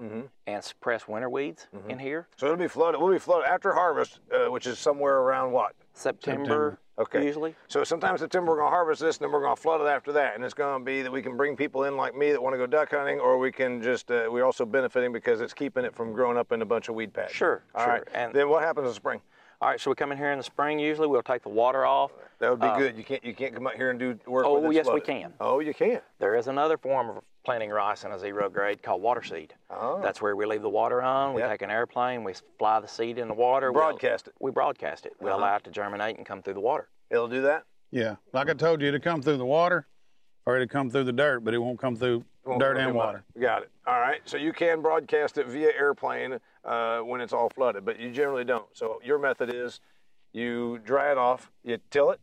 and 0.47 0.65
suppress 0.65 1.07
winter 1.07 1.31
weeds 1.31 1.69
in 1.89 1.99
here. 1.99 2.27
So 2.37 2.47
it'll 2.47 2.59
be 2.59 2.67
flooded. 2.69 3.01
We'll 3.01 3.13
be 3.13 3.19
flooded 3.19 3.49
after 3.49 3.73
harvest, 3.73 4.19
uh, 4.35 4.51
which 4.51 4.67
is 4.67 4.79
somewhere 4.79 5.19
around 5.19 5.53
what? 5.53 5.75
September, 5.95 6.81
Okay. 6.99 7.25
usually. 7.25 7.55
So 7.69 7.85
sometime 7.85 8.19
September 8.19 8.53
we're 8.53 8.59
going 8.59 8.71
to 8.71 8.75
harvest 8.75 9.01
this, 9.01 9.17
and 9.17 9.25
then 9.25 9.33
we're 9.33 9.41
going 9.41 9.57
to 9.57 9.61
flood 9.61 9.81
it 9.81 9.87
after 9.87 10.13
that, 10.13 10.35
and 10.35 10.45
it's 10.45 10.53
going 10.55 10.79
to 10.81 10.85
be 10.85 11.03
that 11.03 11.11
we 11.11 11.23
can 11.23 11.37
bring 11.37 11.57
people 11.57 11.85
in 11.85 11.97
like 11.97 12.15
me 12.15 12.33
that 12.33 12.43
want 12.43 12.53
to 12.55 12.59
go 12.59 12.67
duck 12.67 12.91
hunting, 12.91 13.19
or 13.19 13.39
we 13.39 13.51
can 13.51 13.83
just 13.83 14.11
uh, 14.11 14.29
we're 14.31 14.45
also 14.45 14.67
benefiting 14.67 15.13
because 15.13 15.41
it's 15.41 15.55
keeping 15.55 15.85
it 15.85 15.95
from 15.95 16.13
growing 16.13 16.37
up 16.37 16.53
in 16.53 16.61
a 16.61 16.67
bunch 16.67 16.89
of 16.89 16.95
weed 16.95 17.13
patches. 17.15 17.35
Sure, 17.37 17.63
All 17.75 17.85
sure. 17.85 17.93
right. 17.95 18.03
And- 18.15 18.35
then 18.35 18.49
what 18.49 18.63
happens 18.63 18.89
in 18.89 18.95
spring? 18.95 19.21
All 19.63 19.69
right, 19.69 19.81
so 19.81 19.93
we 19.93 19.95
come 19.95 20.11
in 20.11 20.19
here 20.19 20.33
in 20.33 20.39
the 20.39 20.43
spring. 20.43 20.81
Usually, 20.81 21.07
we'll 21.07 21.23
take 21.23 21.45
the 21.45 21.49
water 21.49 21.87
off. 21.87 22.11
That 22.41 22.51
would 22.51 22.59
be 22.59 22.67
good. 22.77 22.97
You 22.99 23.05
can't 23.05 23.25
you 23.25 23.33
can't 23.33 23.55
come 23.55 23.69
out 23.69 23.77
here 23.77 23.91
and 23.91 23.99
do 23.99 24.19
work. 24.27 24.45
Oh, 24.45 24.59
with 24.59 24.73
it 24.73 24.75
yes, 24.75 24.89
we 24.93 25.01
can. 25.01 25.33
Oh, 25.41 25.61
you 25.61 25.73
can. 25.73 26.01
There 26.19 26.35
is 26.35 26.49
another 26.49 26.77
form 26.77 27.11
of 27.11 27.23
planting 27.47 27.71
rice 27.71 28.03
in 28.03 28.11
a 28.11 28.19
zero 28.19 28.51
grade 28.51 28.83
called 28.83 29.01
water 29.03 29.23
seed. 29.23 29.55
Oh. 29.71 30.01
That's 30.03 30.21
where 30.21 30.35
we 30.35 30.47
leave 30.47 30.63
the 30.63 30.69
water 30.69 31.01
on. 31.01 31.33
We 31.35 31.43
Yep. 31.43 31.51
take 31.51 31.63
an 31.63 31.71
airplane, 31.71 32.25
we 32.25 32.35
fly 32.59 32.81
the 32.81 32.89
seed 32.89 33.19
in 33.19 33.29
the 33.29 33.35
water. 33.35 33.71
we- 33.71 33.77
Broadcast 33.79 34.27
it. 34.27 34.35
We 34.41 34.51
broadcast 34.51 35.07
it. 35.07 35.13
We 35.21 35.31
Uh-huh. 35.31 35.39
allow 35.39 35.57
it 35.57 35.65
to 35.65 35.71
germinate 35.71 36.17
and 36.17 36.27
come 36.27 36.43
through 36.43 36.55
the 36.55 36.61
water. 36.61 36.89
It'll 37.09 37.29
do 37.29 37.43
that. 37.43 37.63
Yeah, 37.93 38.17
like 38.33 38.51
I 38.51 38.55
told 38.55 38.81
you, 38.81 38.89
it'll 38.89 38.99
come 39.01 39.23
through 39.23 39.37
the 39.37 39.45
water, 39.47 39.87
or 40.45 40.57
it'll 40.57 40.67
come 40.67 40.91
through 40.91 41.05
the 41.05 41.13
dirt, 41.13 41.45
but 41.45 41.55
it 41.55 41.59
won't 41.59 41.79
come 41.79 41.95
through 41.95 42.25
Won't 42.45 42.59
dirt 42.61 42.77
and 42.79 42.91
through 42.91 42.99
water. 42.99 43.25
Got 43.39 43.63
it. 43.63 43.71
All 43.87 44.01
right. 44.01 44.21
So 44.25 44.37
you 44.39 44.53
can 44.53 44.81
broadcast 44.83 45.39
it 45.39 45.47
via 45.47 45.71
airplane 45.73 46.41
uh, 46.65 47.01
when 47.01 47.21
it's 47.21 47.33
all 47.33 47.49
flooded, 47.51 47.85
but 47.85 47.99
you 47.99 48.11
generally 48.11 48.45
don't. 48.45 48.67
So 48.73 49.01
your 49.05 49.19
method 49.19 49.53
is 49.55 49.81
you 50.33 50.79
dry 50.85 51.11
it 51.13 51.19
off, 51.19 51.51
you 51.65 51.79
till 51.91 52.11
it. 52.11 52.21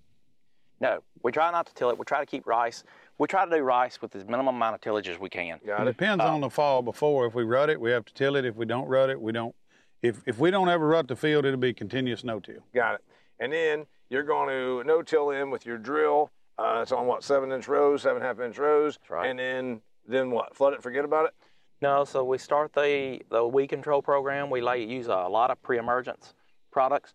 No, 0.81 1.00
we 1.24 1.31
try 1.31 1.51
not 1.51 1.67
to 1.67 1.74
till 1.74 1.89
it. 1.89 1.98
We 2.00 2.05
try 2.05 2.19
to 2.22 2.25
keep 2.25 2.48
rice. 2.48 2.84
We 3.17 3.27
try 3.27 3.43
to 3.43 3.51
do 3.51 3.62
rice 3.62 4.01
with 4.01 4.15
as 4.15 4.24
minimum 4.25 4.55
amount 4.55 4.75
of 4.75 4.81
tillage 4.81 5.10
as 5.10 5.19
we 5.19 5.29
can. 5.29 5.60
Got 5.65 5.81
It 5.81 5.88
it. 5.89 5.98
depends 5.98 6.24
on 6.24 6.39
the 6.39 6.50
fall 6.50 6.81
before. 6.81 7.25
If 7.27 7.36
we 7.36 7.43
rut 7.43 7.69
it, 7.69 7.79
we 7.81 7.91
have 7.91 8.05
to 8.05 8.13
till 8.13 8.38
it. 8.38 8.46
If 8.46 8.55
we 8.55 8.65
don't 8.65 8.88
rut 8.88 9.10
it, 9.10 9.19
we 9.22 9.31
don't. 9.34 9.53
If 10.01 10.22
if 10.25 10.39
we 10.39 10.51
don't 10.51 10.69
ever 10.69 10.88
rut 10.88 11.10
the 11.10 11.17
field, 11.17 11.46
it'll 11.46 11.60
be 11.60 11.74
continuous 11.74 12.24
no-till. 12.24 12.62
Got 12.74 12.96
it. 12.96 13.01
And 13.41 13.51
then 13.51 13.88
you're 14.10 14.24
going 14.24 14.48
to 14.48 14.84
no 14.88 15.01
till 15.01 15.31
in 15.31 15.50
with 15.51 15.65
your 15.65 15.77
drill. 15.77 16.31
Uh, 16.58 16.79
it's 16.81 16.93
on 16.93 17.05
what 17.08 17.24
seven 17.25 17.51
inch 17.51 17.67
rows, 17.67 18.01
seven 18.03 18.17
and 18.17 18.25
a 18.25 18.27
half 18.27 18.39
inch 18.39 18.58
rows. 18.58 18.98
right. 19.10 19.29
And 19.29 19.38
then 19.38 19.81
then 20.08 20.31
what? 20.31 20.55
Flood 20.55 20.74
it. 20.74 20.81
Forget 20.81 21.03
about 21.03 21.25
it. 21.25 21.34
No, 21.81 22.03
so 22.03 22.24
we 22.24 22.38
start 22.38 22.74
the 22.74 23.21
the 23.29 23.45
weed 23.45 23.67
control 23.67 24.01
program. 24.01 24.50
We 24.50 24.62
lay, 24.62 24.83
use 24.83 25.07
a 25.07 25.15
lot 25.15 25.50
of 25.50 25.62
pre-emergence 25.62 26.33
products. 26.71 27.13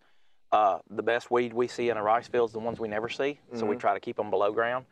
Uh, 0.51 0.79
the 0.89 1.03
best 1.03 1.29
weed 1.29 1.53
we 1.53 1.67
see 1.67 1.89
in 1.89 1.97
a 1.97 2.03
rice 2.03 2.27
field 2.27 2.49
is 2.49 2.53
the 2.53 2.59
ones 2.59 2.79
we 2.79 2.87
never 2.87 3.09
see, 3.09 3.39
so 3.51 3.57
Mm-hmm. 3.59 3.67
we 3.67 3.75
try 3.75 3.93
to 3.93 3.99
keep 3.99 4.15
them 4.17 4.29
below 4.29 4.51
ground. 4.51 4.85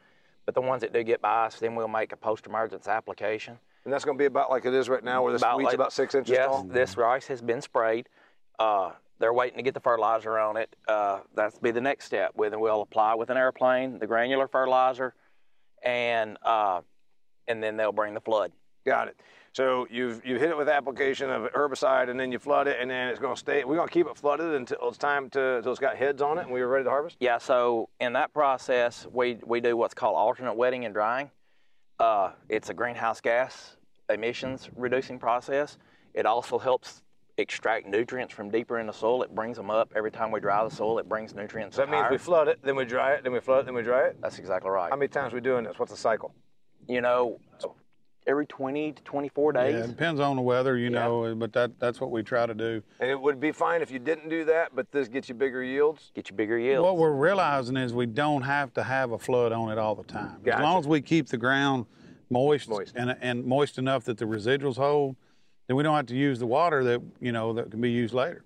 But 0.46 0.56
the 0.56 0.62
ones 0.62 0.82
that 0.82 0.92
do 0.94 1.04
get 1.04 1.22
by 1.22 1.46
us, 1.46 1.56
then 1.60 1.76
we'll 1.76 1.88
make 1.88 2.12
a 2.12 2.18
post-emergence 2.18 2.88
application. 2.88 3.58
And 3.86 3.94
that's 3.94 4.04
going 4.04 4.18
to 4.18 4.22
be 4.22 4.26
about 4.26 4.50
like 4.50 4.66
it 4.66 4.74
is 4.74 4.90
right 4.90 5.04
now, 5.04 5.24
where 5.24 5.32
this 5.34 5.42
weed's 5.56 5.66
like- 5.66 5.74
about 5.76 5.94
six 5.94 6.14
inches 6.16 6.32
yes, 6.34 6.48
tall. 6.48 6.64
this 6.64 6.98
rice 6.98 7.28
has 7.28 7.42
been 7.42 7.62
sprayed. 7.62 8.10
Uh, 8.60 8.92
they're 9.20 9.34
waiting 9.34 9.58
to 9.58 9.64
get 9.64 9.74
the 9.74 9.80
fertilizer 9.80 10.38
on 10.38 10.58
it. 10.58 10.76
Uh, 10.88 11.20
that's 11.34 11.58
be 11.60 11.72
the 11.72 11.82
next 11.82 12.06
step. 12.06 12.32
With 12.36 12.54
we'll 12.56 12.82
apply 12.82 13.16
with 13.16 13.30
an 13.30 13.38
airplane 13.38 14.00
the 14.00 14.08
granular 14.08 14.48
fertilizer, 14.48 15.14
and 15.82 16.38
uh, 16.44 16.82
and 17.48 17.64
then 17.64 17.78
they'll 17.78 17.92
bring 17.94 18.14
the 18.14 18.22
flood. 18.22 18.52
Got 18.86 19.08
it. 19.10 19.18
So 19.54 19.86
you've 19.92 20.26
you 20.26 20.40
hit 20.40 20.50
it 20.50 20.58
with 20.58 20.68
application 20.68 21.30
of 21.30 21.44
herbicide, 21.54 22.10
and 22.10 22.20
then 22.20 22.32
you 22.32 22.40
flood 22.40 22.68
it, 22.68 22.78
and 22.80 22.90
then 22.90 23.10
it's 23.10 23.20
going 23.20 23.36
to 23.36 23.40
stay. 23.40 23.64
We're 23.64 23.76
going 23.76 23.88
to 23.88 23.94
keep 23.94 24.08
it 24.08 24.18
flooded 24.18 24.54
until 24.56 24.78
it's 24.82 24.98
time 24.98 25.30
to 25.32 25.58
until 25.58 25.72
it's 25.72 25.80
got 25.80 25.96
heads 25.96 26.24
on 26.24 26.40
it, 26.40 26.42
and 26.42 26.52
we're 26.52 26.68
ready 26.68 26.86
to 26.86 26.90
harvest. 26.90 27.18
Yeah, 27.20 27.38
so 27.38 27.90
in 28.00 28.14
that 28.14 28.34
process, 28.34 29.06
we, 29.12 29.38
we 29.46 29.62
do 29.62 29.78
what's 29.78 29.94
called 29.94 30.16
alternate 30.16 30.56
wetting 30.56 30.86
and 30.86 30.94
drying. 30.94 31.30
Uh, 32.00 32.32
it's 32.50 32.70
a 32.70 32.74
greenhouse 32.74 33.22
gas 33.22 33.78
emissions 34.10 34.70
reducing 34.76 35.20
process. 35.20 35.78
It 36.16 36.26
also 36.26 36.58
helps 36.58 37.04
extract 37.38 37.88
nutrients 37.88 38.34
from 38.34 38.50
deeper 38.50 38.80
in 38.80 38.88
the 38.88 38.94
soil. 38.94 39.22
It 39.22 39.36
brings 39.36 39.58
them 39.58 39.70
up 39.70 39.92
every 39.96 40.12
time 40.12 40.32
we 40.32 40.40
dry 40.40 40.64
the 40.64 40.76
soil. 40.76 40.98
It 40.98 41.08
brings 41.08 41.36
nutrients. 41.36 41.76
So 41.76 41.84
that 41.84 41.92
means 41.92 42.08
we 42.10 42.18
flood 42.18 42.48
it, 42.48 42.60
then 42.64 42.76
we 42.76 42.86
dry 42.86 43.14
it, 43.14 43.24
then 43.24 43.34
we 43.34 43.40
flood 43.40 43.62
it, 43.62 43.66
then 43.66 43.76
we 43.76 43.84
dry 43.84 44.08
it. 44.08 44.18
That's 44.20 44.40
exactly 44.40 44.72
right. 44.72 44.90
How 44.90 44.96
many 44.96 45.10
times 45.10 45.32
are 45.32 45.38
we 45.38 45.42
doing 45.42 45.64
this? 45.64 45.78
What's 45.78 45.92
the 45.92 45.98
cycle? 45.98 46.34
you 46.88 47.02
know, 47.02 47.40
every 48.28 48.46
20 48.46 48.94
to 48.94 49.04
24 49.04 49.54
days. 49.54 49.74
Yeah, 49.74 49.84
it 49.84 49.88
depends 49.88 50.20
on 50.20 50.36
the 50.36 50.42
weather, 50.42 50.78
you 50.78 50.86
Yeah. 50.86 51.06
know, 51.06 51.36
but 51.36 51.54
that 51.54 51.80
that's 51.80 52.00
what 52.00 52.12
we 52.12 52.24
try 52.24 52.46
to 52.46 52.54
do. 52.54 52.82
And 53.00 53.10
it 53.10 53.20
would 53.20 53.40
be 53.40 53.52
fine 53.52 53.82
if 53.82 53.92
you 53.92 54.00
didn't 54.00 54.30
do 54.30 54.46
that, 54.46 54.76
but 54.76 54.92
this 54.92 55.08
gets 55.08 55.30
you 55.30 55.36
bigger 55.36 55.64
yields. 55.64 56.12
Get 56.16 56.30
you 56.30 56.36
bigger 56.36 56.58
yields. 56.58 56.84
What 56.84 56.98
we're 56.98 57.12
realizing 57.14 57.78
is 57.78 57.94
we 57.94 58.06
don't 58.06 58.44
have 58.44 58.74
to 58.74 58.84
have 58.84 59.12
a 59.12 59.20
flood 59.20 59.52
on 59.52 59.72
it 59.72 59.78
all 59.78 59.96
the 59.96 60.04
time. 60.04 60.38
Gotcha. 60.44 60.58
As 60.58 60.64
long 60.64 60.80
as 60.80 60.88
we 60.88 61.02
keep 61.02 61.28
the 61.28 61.38
ground 61.38 61.86
moist, 62.30 62.70
Moist. 62.70 62.94
And, 62.96 63.16
and 63.22 63.46
moist 63.46 63.78
enough 63.78 64.06
that 64.06 64.18
the 64.18 64.26
residuals 64.26 64.78
hold, 64.78 65.16
then 65.68 65.78
we 65.78 65.84
don't 65.84 65.96
have 65.96 66.08
to 66.08 66.16
use 66.16 66.40
the 66.40 66.48
water 66.48 66.84
that 66.84 67.02
you 67.20 67.32
know 67.32 67.54
that 67.54 67.72
can 67.72 67.82
be 67.82 67.92
used 67.92 68.14
later. 68.14 68.44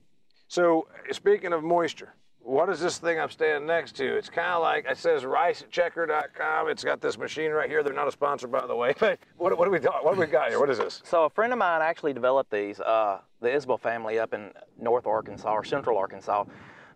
So 0.48 0.88
speaking 1.12 1.54
of 1.54 1.64
moisture, 1.64 2.14
what 2.48 2.70
is 2.70 2.80
this 2.80 2.98
thing 2.98 3.20
I'm 3.20 3.30
standing 3.30 3.68
next 3.68 3.98
to? 3.98 4.16
It's 4.16 4.30
kind 4.30 4.54
of 4.54 4.62
like 4.62 4.86
it 4.90 4.98
says 4.98 5.24
ricechecker.com. 5.24 6.70
It's 6.70 6.82
got 6.82 7.02
this 7.02 7.18
machine 7.18 7.52
right 7.52 7.70
here. 7.70 7.84
They're 7.84 7.94
not 7.94 8.08
a 8.08 8.12
sponsor, 8.12 8.48
by 8.48 8.66
the 8.66 8.76
way. 8.76 8.94
But 9.08 9.20
what, 9.38 9.58
what 9.58 9.66
do 9.66 9.72
we 9.72 9.80
got? 9.80 10.04
What 10.06 10.14
do 10.14 10.20
we 10.22 10.28
got 10.28 10.50
here? 10.50 10.60
What 10.60 10.70
is 10.70 10.78
this? 10.78 11.02
So 11.06 11.26
a 11.26 11.30
friend 11.30 11.52
of 11.52 11.60
mine 11.60 11.82
actually 11.82 12.14
developed 12.14 12.50
these. 12.50 12.80
Uh, 12.80 13.20
the 13.42 13.50
Isbell 13.50 13.80
family 13.80 14.18
up 14.18 14.34
in 14.34 14.52
North 14.80 15.06
Arkansas 15.06 15.52
or 15.52 15.64
Central 15.66 15.98
Arkansas. 15.98 16.46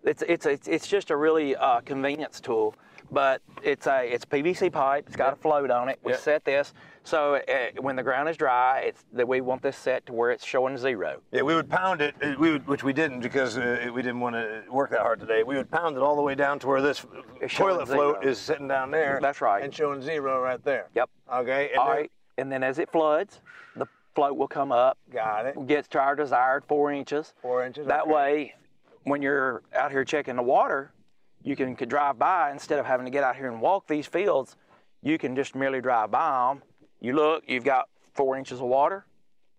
It's 0.04 0.24
it's 0.28 0.46
it's, 0.46 0.68
it's 0.70 0.88
just 0.88 1.12
a 1.12 1.18
really 1.18 1.56
uh, 1.58 1.82
convenience 1.82 2.40
tool. 2.40 2.76
But 3.12 3.42
it's 3.62 3.88
a 3.88 4.08
it's 4.12 4.24
PVC 4.24 4.72
pipe. 4.72 5.04
It's 5.08 5.18
got 5.18 5.34
a 5.34 5.36
float 5.36 5.70
on 5.70 5.90
it. 5.90 6.00
We 6.04 6.14
Yeah. 6.14 6.18
set 6.18 6.46
this 6.46 6.74
so 7.04 7.36
uh, 7.36 7.42
when 7.82 7.96
the 7.96 8.04
ground 8.04 8.30
is 8.30 8.38
dry, 8.38 8.82
it's 8.82 9.04
that 9.14 9.28
we 9.28 9.42
want 9.42 9.62
this 9.62 9.76
set 9.78 10.06
to 10.06 10.14
where 10.14 10.32
it's 10.32 10.46
showing 10.46 10.78
zero. 10.78 11.22
Yeah, 11.32 11.42
we 11.42 11.56
would 11.56 11.70
pound 11.70 12.02
it. 12.02 12.16
uh, 12.24 12.36
We 12.40 12.52
would, 12.52 12.68
which 12.68 12.84
we 12.84 12.94
didn't 12.94 13.22
because 13.22 13.58
uh, 13.58 13.90
we 13.94 14.02
didn't 14.02 14.20
want 14.20 14.36
to 14.36 14.64
work 14.70 14.92
that 14.92 15.02
hard 15.02 15.20
today. 15.20 15.44
We 15.44 15.56
would 15.56 15.70
pound 15.72 15.98
it 15.98 16.02
all 16.04 16.16
the 16.16 16.22
way 16.22 16.36
down 16.36 16.60
to 16.60 16.68
where 16.68 16.82
this 16.82 17.06
toilet 17.50 17.88
float 17.88 18.24
is 18.26 18.38
sitting 18.38 18.68
down 18.68 18.92
there. 18.92 19.20
That's 19.22 19.42
right. 19.42 19.64
And 19.64 19.74
showing 19.74 20.02
zero 20.02 20.42
right 20.42 20.64
there. 20.64 20.88
Yep. 20.96 21.10
Okay. 21.34 21.70
And 21.70 21.78
All 21.80 21.88
then- 21.88 21.96
right. 21.98 22.12
And 22.38 22.52
then 22.52 22.64
as 22.64 22.80
it 22.80 22.92
floods, 22.92 23.42
the 23.76 23.86
float 24.16 24.38
will 24.38 24.48
come 24.48 24.72
up. 24.72 24.98
Got 25.14 25.46
it. 25.48 25.68
Gets 25.68 25.88
to 25.90 26.00
our 26.00 26.16
desired 26.16 26.64
four 26.66 26.92
inches. 26.92 27.34
Four 27.42 27.66
inches, 27.66 27.88
That 27.88 28.04
okay. 28.04 28.12
way, 28.12 28.54
when 29.04 29.22
you're 29.22 29.62
out 29.76 29.92
here 29.92 30.04
checking 30.06 30.36
the 30.38 30.42
water, 30.44 30.92
you 31.44 31.56
can 31.56 31.76
could 31.76 31.90
drive 31.90 32.18
by 32.18 32.52
instead 32.52 32.80
of 32.80 32.86
having 32.86 33.06
to 33.06 33.12
get 33.12 33.24
out 33.24 33.36
here 33.36 33.52
and 33.52 33.60
walk 33.62 33.88
these 33.88 34.08
fields. 34.08 34.56
You 35.04 35.18
can 35.18 35.36
just 35.36 35.56
merely 35.56 35.82
drive 35.82 36.10
by 36.12 36.50
them. 36.54 36.64
You 37.02 37.16
look, 37.16 37.44
you've 37.48 37.64
got 37.64 37.90
four 38.14 38.38
inches 38.38 38.60
of 38.60 38.68
water. 38.68 39.06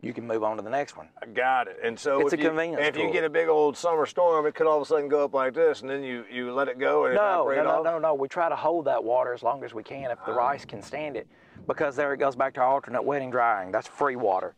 You 0.01 0.13
can 0.13 0.27
move 0.27 0.43
on 0.43 0.57
to 0.57 0.63
the 0.63 0.71
next 0.71 0.97
one. 0.97 1.09
I 1.21 1.27
got 1.27 1.69
it. 1.69 1.79
And 1.83 1.99
so 1.99 2.21
It's 2.21 2.33
if 2.33 2.39
a 2.39 2.43
you, 2.43 2.49
convenience 2.49 2.83
if 2.85 2.97
you 2.97 3.13
get 3.13 3.23
a 3.23 3.31
big 3.31 3.49
old 3.49 3.77
summer 3.77 4.07
storm, 4.07 4.47
it 4.47 4.55
could 4.55 4.67
all 4.67 4.77
of 4.77 4.83
a 4.83 4.87
sudden 4.87 5.09
go 5.09 5.25
up 5.25 5.35
like 5.35 5.55
this, 5.55 5.81
and 5.81 5.91
then 5.91 6.03
you, 6.03 6.25
you 6.31 6.53
let 6.53 6.69
it 6.69 6.79
go 6.79 7.05
and 7.05 7.15
No, 7.15 7.49
no, 7.49 7.63
no, 7.63 7.83
no, 7.83 7.99
no. 7.99 8.15
We 8.15 8.27
try 8.27 8.49
to 8.49 8.57
hold 8.57 8.85
that 8.87 9.03
water 9.03 9.33
as 9.33 9.43
long 9.45 9.63
as 9.63 9.75
we 9.75 9.83
can 9.85 10.11
if 10.11 10.19
the 10.25 10.33
ah. 10.33 10.37
rice 10.37 10.65
can 10.65 10.83
stand 10.83 11.17
it, 11.17 11.29
because 11.69 11.95
there 11.95 12.13
it 12.13 12.17
goes 12.19 12.35
back 12.35 12.55
to 12.55 12.61
our 12.61 12.67
alternate 12.67 13.03
wetting 13.03 13.31
drying. 13.31 13.71
That's 13.71 13.87
free 13.87 14.17
water, 14.17 14.55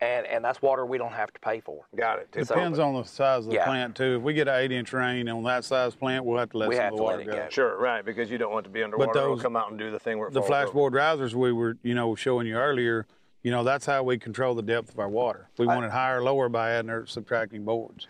and 0.00 0.26
and 0.26 0.44
that's 0.44 0.60
water 0.60 0.84
we 0.84 0.98
don't 0.98 1.12
have 1.12 1.32
to 1.32 1.40
pay 1.40 1.60
for. 1.60 1.84
Got 1.96 2.18
it. 2.18 2.28
It's 2.34 2.48
Depends 2.48 2.78
on 2.78 2.94
the 2.94 3.04
size 3.04 3.44
of 3.44 3.50
the 3.50 3.54
Yeah. 3.54 3.64
plant 3.64 3.96
too. 3.96 4.16
If 4.16 4.22
we 4.22 4.34
get 4.34 4.48
an 4.48 4.54
eight 4.56 4.72
inch 4.72 4.92
rain 4.92 5.28
on 5.28 5.42
that 5.44 5.64
size 5.64 5.94
plant, 5.94 6.24
we'll 6.24 6.38
have 6.38 6.50
to 6.50 6.58
let 6.58 6.68
We 6.68 6.76
some 6.76 6.84
have 6.84 6.92
of 6.92 6.96
the 6.98 7.02
water 7.02 7.24
go. 7.24 7.32
go. 7.32 7.46
Sure, 7.50 7.78
right, 7.78 8.04
because 8.04 8.30
you 8.30 8.38
don't 8.38 8.52
want 8.52 8.64
to 8.64 8.70
be 8.70 8.82
underwater. 8.82 9.10
It'll 9.18 9.34
those- 9.36 9.42
come 9.42 9.56
out 9.56 9.70
and 9.70 9.78
do 9.78 9.90
the 9.90 9.98
thing 9.98 10.18
where 10.18 10.28
it 10.28 10.34
The 10.34 10.42
falls 10.42 10.50
over. 10.52 10.70
flashboard 10.72 10.94
risers 10.94 11.34
we 11.34 11.52
were, 11.52 11.76
you 11.82 11.94
know, 11.94 12.14
showing 12.14 12.46
you 12.46 12.56
earlier, 12.56 13.06
you 13.42 13.50
know, 13.50 13.62
that's 13.64 13.86
how 13.86 14.02
we 14.02 14.18
control 14.18 14.54
the 14.54 14.62
depth 14.62 14.90
of 14.92 14.98
our 14.98 15.08
water. 15.08 15.48
We 15.56 15.66
want 15.66 15.84
it 15.84 15.92
higher 15.92 16.18
or 16.18 16.22
lower 16.22 16.48
by 16.48 16.72
adding 16.72 16.90
or 16.90 17.06
subtracting 17.06 17.64
boards. 17.64 18.06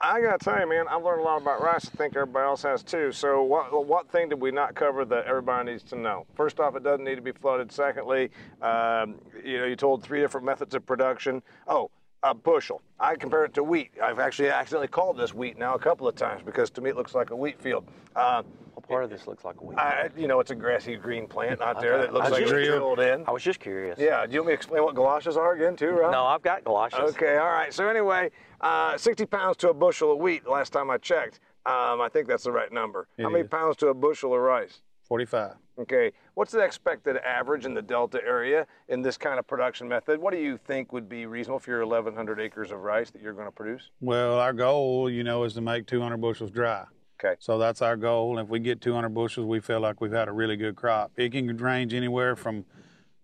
I 0.00 0.20
gotta 0.20 0.38
tell 0.38 0.60
you, 0.60 0.68
man, 0.68 0.86
I've 0.88 1.02
learned 1.02 1.20
a 1.20 1.24
lot 1.24 1.40
about 1.40 1.62
rice. 1.62 1.86
I 1.86 1.96
think 1.96 2.16
everybody 2.16 2.44
else 2.44 2.62
has 2.62 2.82
too. 2.82 3.12
So, 3.12 3.42
what 3.42 3.86
what 3.86 4.10
thing 4.10 4.28
did 4.28 4.40
we 4.40 4.50
not 4.50 4.74
cover 4.74 5.04
that 5.04 5.24
everybody 5.26 5.72
needs 5.72 5.82
to 5.84 5.96
know? 5.96 6.26
First 6.34 6.60
off, 6.60 6.76
it 6.76 6.82
doesn't 6.82 7.04
need 7.04 7.14
to 7.14 7.22
be 7.22 7.32
flooded. 7.32 7.72
Secondly, 7.72 8.30
um, 8.60 9.14
you 9.44 9.58
know, 9.58 9.64
you 9.64 9.76
told 9.76 10.02
three 10.02 10.20
different 10.20 10.44
methods 10.44 10.74
of 10.74 10.84
production. 10.84 11.42
Oh, 11.68 11.90
a 12.22 12.34
bushel. 12.34 12.82
I 12.98 13.16
compare 13.16 13.44
it 13.44 13.54
to 13.54 13.62
wheat. 13.62 13.92
I've 14.02 14.18
actually 14.18 14.48
accidentally 14.48 14.88
called 14.88 15.16
this 15.16 15.34
wheat 15.34 15.58
now 15.58 15.74
a 15.74 15.78
couple 15.78 16.08
of 16.08 16.16
times 16.16 16.42
because 16.42 16.70
to 16.70 16.80
me 16.80 16.90
it 16.90 16.96
looks 16.96 17.14
like 17.14 17.30
a 17.30 17.36
wheat 17.36 17.60
field. 17.60 17.84
Uh, 18.16 18.42
What 18.86 18.96
part 18.96 19.04
of 19.04 19.10
this 19.10 19.26
looks 19.26 19.44
like 19.44 19.56
a 19.60 19.64
wheat? 19.64 19.78
I, 19.78 20.10
you 20.16 20.28
know, 20.28 20.40
it's 20.40 20.50
a 20.50 20.54
grassy 20.54 20.96
green 20.96 21.26
plant 21.26 21.62
out 21.62 21.80
there 21.80 21.96
that 21.98 22.12
looks 22.12 22.30
like 22.30 22.42
it's 22.42 22.50
just- 22.50 22.64
drilled 22.68 23.00
in. 23.00 23.24
I 23.26 23.30
was 23.30 23.42
just 23.42 23.58
curious. 23.60 23.98
Yeah. 23.98 24.26
Do 24.26 24.32
you 24.34 24.40
want 24.40 24.48
me 24.48 24.50
to 24.52 24.54
explain 24.56 24.82
what 24.84 24.94
galoshes 24.94 25.36
are 25.38 25.54
again, 25.54 25.74
too, 25.74 25.90
Rob? 25.90 26.12
No, 26.12 26.24
I've 26.26 26.42
got 26.42 26.64
galoshes. 26.64 26.98
Okay, 27.14 27.38
all 27.38 27.46
right. 27.50 27.72
So 27.72 27.88
anyway, 27.88 28.30
uh, 28.60 28.98
60 28.98 29.24
pounds 29.26 29.56
to 29.58 29.70
a 29.70 29.74
bushel 29.74 30.12
of 30.12 30.18
wheat. 30.18 30.46
Last 30.46 30.70
time 30.74 30.90
I 30.90 30.98
checked, 30.98 31.40
um, 31.64 32.00
I 32.02 32.08
think 32.12 32.28
that's 32.28 32.44
the 32.44 32.52
right 32.52 32.70
number. 32.70 33.08
How 33.18 33.28
It 33.28 33.30
many 33.32 33.44
is. 33.44 33.50
pounds 33.50 33.76
to 33.78 33.88
a 33.88 33.94
bushel 33.94 34.34
of 34.34 34.40
rice? 34.40 34.82
45. 35.04 35.54
Okay. 35.78 36.12
What's 36.34 36.52
the 36.52 36.60
expected 36.60 37.16
average 37.18 37.64
in 37.66 37.74
the 37.74 37.82
Delta 37.82 38.20
area 38.24 38.66
in 38.88 39.02
this 39.02 39.16
kind 39.18 39.38
of 39.38 39.46
production 39.46 39.88
method? 39.88 40.20
What 40.20 40.32
do 40.32 40.38
you 40.38 40.56
think 40.56 40.92
would 40.92 41.08
be 41.08 41.26
reasonable 41.26 41.58
for 41.58 41.70
your 41.70 41.80
1,100 41.86 42.38
acres 42.40 42.70
of 42.70 42.80
rice 42.80 43.10
that 43.10 43.20
you're 43.22 43.32
going 43.32 43.46
to 43.46 43.52
produce? 43.52 43.90
Well, 44.00 44.38
our 44.38 44.52
goal, 44.52 45.10
you 45.10 45.24
know, 45.24 45.42
is 45.44 45.54
to 45.54 45.60
make 45.60 45.86
200 45.86 46.18
bushels 46.18 46.50
dry. 46.50 46.84
Okay. 47.20 47.36
So 47.38 47.58
that's 47.58 47.82
our 47.82 47.96
goal. 47.96 48.38
If 48.38 48.48
we 48.48 48.58
get 48.58 48.80
200 48.80 49.10
bushels, 49.10 49.46
we 49.46 49.60
feel 49.60 49.80
like 49.80 50.00
we've 50.00 50.12
had 50.12 50.28
a 50.28 50.32
really 50.32 50.56
good 50.56 50.76
crop. 50.76 51.12
It 51.16 51.32
can 51.32 51.56
range 51.56 51.94
anywhere 51.94 52.36
from, 52.36 52.64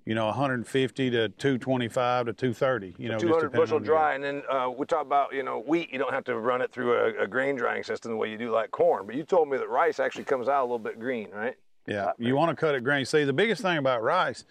you 0.04 0.14
know, 0.14 0.26
150 0.26 1.10
to 1.10 1.28
225 1.28 2.26
to 2.26 2.32
230. 2.32 2.94
You 2.98 3.08
know, 3.08 3.18
200 3.18 3.40
depending 3.40 3.60
bushel 3.60 3.80
dry, 3.80 4.14
and 4.14 4.22
then 4.22 4.42
uh, 4.50 4.70
we 4.70 4.86
talk 4.86 5.02
about 5.02 5.34
you 5.34 5.42
know 5.42 5.60
wheat. 5.60 5.92
You 5.92 5.98
don't 5.98 6.12
have 6.12 6.24
to 6.24 6.38
run 6.38 6.62
it 6.62 6.72
through 6.72 6.92
a, 6.94 7.24
a 7.24 7.26
grain 7.26 7.56
drying 7.56 7.82
system 7.82 8.12
the 8.12 8.16
way 8.16 8.30
you 8.30 8.38
do 8.38 8.50
like 8.50 8.70
corn. 8.70 9.06
But 9.06 9.16
you 9.16 9.24
told 9.24 9.48
me 9.48 9.58
that 9.58 9.68
rice 9.68 10.00
actually 10.00 10.24
comes 10.24 10.48
out 10.48 10.62
a 10.62 10.64
little 10.64 10.78
bit 10.78 10.98
green, 10.98 11.30
right? 11.30 11.56
Yeah, 11.86 12.12
you 12.18 12.36
want 12.36 12.50
to 12.50 12.56
cut 12.56 12.74
it 12.74 12.84
grain. 12.84 13.04
See, 13.04 13.24
the 13.24 13.32
biggest 13.32 13.62
thing 13.62 13.78
about 13.78 14.02
rice 14.02 14.44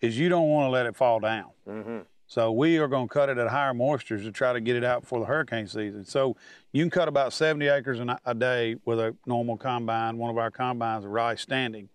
is 0.00 0.18
you 0.18 0.28
don't 0.28 0.48
want 0.48 0.66
to 0.66 0.70
let 0.70 0.86
it 0.86 0.96
fall 0.96 1.20
down. 1.20 1.50
Mm-hmm. 1.68 1.98
So 2.26 2.50
we 2.50 2.78
are 2.78 2.88
going 2.88 3.08
to 3.08 3.12
cut 3.12 3.28
it 3.28 3.38
at 3.38 3.48
higher 3.48 3.72
moistures 3.72 4.22
to 4.24 4.32
try 4.32 4.52
to 4.52 4.60
get 4.60 4.76
it 4.76 4.84
out 4.84 5.02
before 5.02 5.20
the 5.20 5.26
hurricane 5.26 5.66
season. 5.66 6.04
So 6.04 6.36
you 6.72 6.82
can 6.82 6.90
cut 6.90 7.08
about 7.08 7.32
70 7.32 7.68
acres 7.68 8.00
a 8.24 8.34
day 8.34 8.76
with 8.84 8.98
a 8.98 9.14
normal 9.26 9.56
combine, 9.56 10.18
one 10.18 10.30
of 10.30 10.38
our 10.38 10.50
combines 10.50 11.04
of 11.04 11.10
rice 11.12 11.40
standing. 11.40 11.88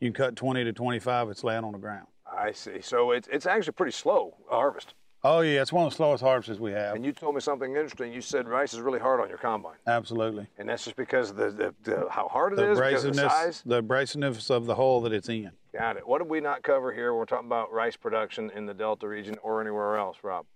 You 0.00 0.12
can 0.12 0.14
cut 0.14 0.36
20 0.36 0.64
to 0.64 0.72
25 0.72 1.30
it's 1.30 1.42
laying 1.42 1.64
on 1.64 1.72
the 1.72 1.78
ground. 1.78 2.06
I 2.30 2.52
see. 2.52 2.80
So 2.82 3.12
it's 3.12 3.26
it's 3.28 3.46
actually 3.46 3.72
pretty 3.72 3.92
slow 3.92 4.34
harvest. 4.48 4.94
Oh 5.24 5.40
yeah, 5.40 5.62
it's 5.62 5.72
one 5.72 5.84
of 5.84 5.90
the 5.92 5.96
slowest 5.96 6.22
harvests 6.22 6.60
we 6.60 6.70
have. 6.72 6.94
And 6.94 7.04
you 7.04 7.12
told 7.12 7.34
me 7.34 7.40
something 7.40 7.70
interesting. 7.74 8.12
You 8.12 8.20
said 8.20 8.46
rice 8.46 8.72
is 8.72 8.80
really 8.80 9.00
hard 9.00 9.20
on 9.20 9.28
your 9.28 9.38
combine, 9.38 9.74
Absolutely. 9.86 10.46
and 10.58 10.68
that's 10.68 10.84
just 10.84 10.96
because 10.96 11.30
of 11.30 11.36
the, 11.36 11.50
the, 11.50 11.74
the 11.82 12.06
how 12.10 12.28
hard 12.28 12.52
it 12.52 12.56
The 12.56 12.70
is, 12.70 12.78
because 12.78 13.04
of 13.04 13.16
the 13.16 13.22
abrasiveness, 13.22 13.30
size. 13.30 13.62
the 13.66 13.82
abrasiveness 13.82 14.50
of 14.50 14.66
the 14.66 14.76
hole 14.76 15.00
that 15.02 15.12
it's 15.12 15.28
in. 15.28 15.50
Got 15.76 15.96
it. 15.96 16.06
What 16.06 16.18
did 16.18 16.28
we 16.28 16.40
not 16.40 16.62
cover 16.62 16.92
here? 16.92 17.14
We're 17.14 17.24
talking 17.24 17.48
about 17.48 17.72
rice 17.72 17.96
production 17.96 18.50
in 18.54 18.66
the 18.66 18.74
Delta 18.74 19.08
region 19.08 19.36
or 19.42 19.60
anywhere 19.60 19.96
else, 19.96 20.18
Rob. 20.22 20.46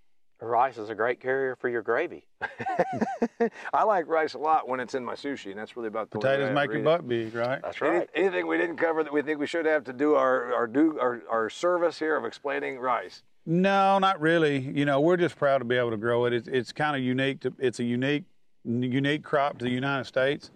Rice 0.41 0.77
is 0.77 0.91
a 0.91 0.95
great 0.95 1.21
carrier 1.21 1.55
for 1.57 1.69
your 1.69 1.83
gravy. 1.83 2.27
I 3.73 3.85
like 3.85 4.07
rice 4.09 4.35
a 4.35 4.39
lot 4.39 4.69
when 4.69 4.81
it's 4.81 4.95
in 4.95 5.05
my 5.05 5.15
sushi, 5.15 5.51
and 5.51 5.59
that's 5.59 5.77
really 5.77 5.89
about 5.89 6.11
the 6.11 6.19
only 6.19 6.29
way 6.29 6.35
Potatoes 6.35 6.47
ever 6.47 6.55
make 6.55 6.71
your 6.71 6.79
eat 6.81 6.85
butt 6.85 7.09
big, 7.09 7.35
right? 7.35 7.61
That's 7.63 7.81
Any- 7.83 7.91
right. 7.91 8.11
anything 8.15 8.47
we 8.47 8.59
didn't 8.59 8.77
cover 8.77 9.03
that 9.05 9.13
we 9.13 9.23
think 9.23 9.39
we 9.41 9.47
should 9.47 9.67
have 9.67 9.85
to 9.85 9.93
do 9.93 10.15
our 10.15 10.53
our 10.55 10.67
do 10.67 10.99
our, 11.01 11.23
our 11.31 11.51
service 11.51 11.99
here 11.99 12.17
of 12.17 12.25
explaining 12.25 12.79
rice. 12.79 13.23
No, 13.45 13.99
not 13.99 14.21
really. 14.21 14.61
You 14.61 14.85
know, 14.85 15.01
we're 15.01 15.17
just 15.17 15.37
proud 15.37 15.59
to 15.59 15.65
be 15.65 15.77
able 15.77 15.91
to 15.91 15.97
grow 15.97 16.27
it. 16.27 16.33
It's, 16.33 16.49
it's 16.49 16.73
kind 16.73 16.97
of 16.97 17.03
unique. 17.03 17.41
To, 17.41 17.53
it's 17.59 17.81
a 17.81 17.85
unique, 17.85 18.25
unique 18.65 19.25
crop 19.25 19.59
to 19.59 19.65
the 19.65 19.71
United 19.71 20.05
States. 20.05 20.51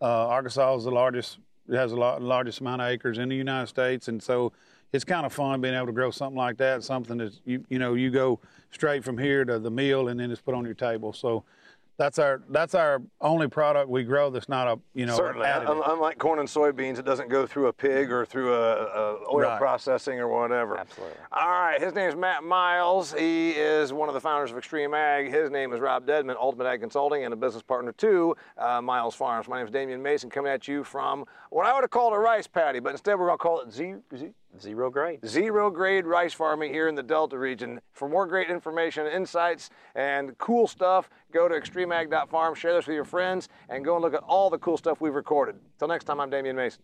Uh, 0.00 0.28
Arkansas 0.28 0.76
is 0.76 0.84
the 0.84 0.90
largest. 0.90 1.38
It 1.68 1.76
has 1.76 1.90
the 1.90 1.98
lar- 1.98 2.18
largest 2.18 2.60
amount 2.60 2.80
of 2.80 2.88
acres 2.88 3.18
in 3.18 3.28
the 3.28 3.36
United 3.36 3.66
States, 3.66 4.08
and 4.08 4.22
so 4.22 4.52
it's 4.92 5.04
kind 5.04 5.26
of 5.26 5.32
fun 5.32 5.60
being 5.60 5.74
able 5.74 5.86
to 5.86 5.92
grow 5.92 6.10
something 6.10 6.38
like 6.38 6.56
that. 6.56 6.82
Something 6.82 7.18
that 7.18 7.38
you 7.44 7.62
you 7.68 7.78
know 7.78 7.94
you 7.94 8.10
go 8.10 8.40
straight 8.70 9.04
from 9.04 9.18
here 9.18 9.44
to 9.44 9.58
the 9.58 9.70
meal, 9.70 10.08
and 10.08 10.18
then 10.18 10.30
it's 10.30 10.40
put 10.40 10.54
on 10.54 10.64
your 10.64 10.74
table. 10.74 11.12
So 11.12 11.44
that's 12.00 12.18
our 12.18 12.40
that's 12.48 12.74
our 12.74 13.02
only 13.20 13.46
product 13.46 13.90
we 13.90 14.04
grow 14.04 14.30
that's 14.30 14.48
not 14.48 14.66
a 14.66 14.80
you 14.94 15.04
know 15.04 15.14
Certainly, 15.14 15.46
additive. 15.46 15.82
Unlike 15.86 16.16
corn 16.16 16.38
and 16.38 16.48
soybeans, 16.48 16.98
it 16.98 17.04
doesn't 17.04 17.28
go 17.28 17.46
through 17.46 17.66
a 17.66 17.72
pig 17.74 18.10
or 18.10 18.24
through 18.24 18.54
a, 18.54 18.72
a 18.86 19.16
oil 19.30 19.40
Right. 19.42 19.58
processing 19.58 20.18
or 20.18 20.26
whatever. 20.26 20.78
Absolutely. 20.78 21.14
All 21.30 21.46
right, 21.50 21.78
his 21.78 21.94
name 21.94 22.08
is 22.08 22.16
Matt 22.16 22.42
Miles. 22.42 23.12
He 23.12 23.50
is 23.50 23.92
one 23.92 24.08
of 24.08 24.14
the 24.14 24.20
founders 24.20 24.50
of 24.50 24.56
Extreme 24.56 24.94
Ag. 24.94 25.30
His 25.30 25.50
name 25.50 25.74
is 25.74 25.80
Rob 25.80 26.06
Dedman, 26.06 26.36
Ultimate 26.36 26.66
Ag 26.68 26.80
Consulting, 26.80 27.24
and 27.24 27.34
a 27.34 27.36
business 27.36 27.62
partner 27.62 27.92
to 27.92 28.34
uh, 28.56 28.80
Miles 28.80 29.14
Farms. 29.14 29.46
My 29.46 29.58
name 29.58 29.66
is 29.66 29.70
Damian 29.70 30.02
Mason, 30.02 30.30
coming 30.30 30.50
at 30.50 30.66
you 30.66 30.82
from 30.82 31.26
what 31.50 31.66
I 31.66 31.74
would 31.74 31.82
have 31.82 31.90
called 31.90 32.14
a 32.14 32.18
rice 32.18 32.46
paddy, 32.46 32.78
but 32.80 32.92
instead 32.92 33.18
we're 33.18 33.26
going 33.26 33.38
to 33.38 33.42
call 33.42 33.60
it 33.60 33.70
Z, 33.70 33.96
Z, 34.16 34.30
Zero 34.58 34.90
grade. 34.90 35.20
zero 35.26 35.70
grade 35.70 36.06
rice 36.06 36.32
farming 36.32 36.72
here 36.72 36.88
in 36.88 36.94
the 36.94 37.02
Delta 37.02 37.38
region. 37.38 37.80
For 37.92 38.08
more 38.08 38.26
great 38.26 38.50
information, 38.50 39.06
insights, 39.06 39.70
and 39.94 40.36
cool 40.38 40.66
stuff, 40.66 41.08
go 41.32 41.48
to 41.48 41.54
extremeag.farm, 41.54 42.54
share 42.54 42.74
this 42.74 42.86
with 42.86 42.94
your 42.94 43.04
friends, 43.04 43.48
and 43.68 43.84
go 43.84 43.94
and 43.94 44.02
look 44.02 44.14
at 44.14 44.22
all 44.24 44.50
the 44.50 44.58
cool 44.58 44.76
stuff 44.76 45.00
we've 45.00 45.14
recorded. 45.14 45.56
Till 45.78 45.88
next 45.88 46.04
time, 46.04 46.20
I'm 46.20 46.30
Damian 46.30 46.56
Mason. 46.56 46.82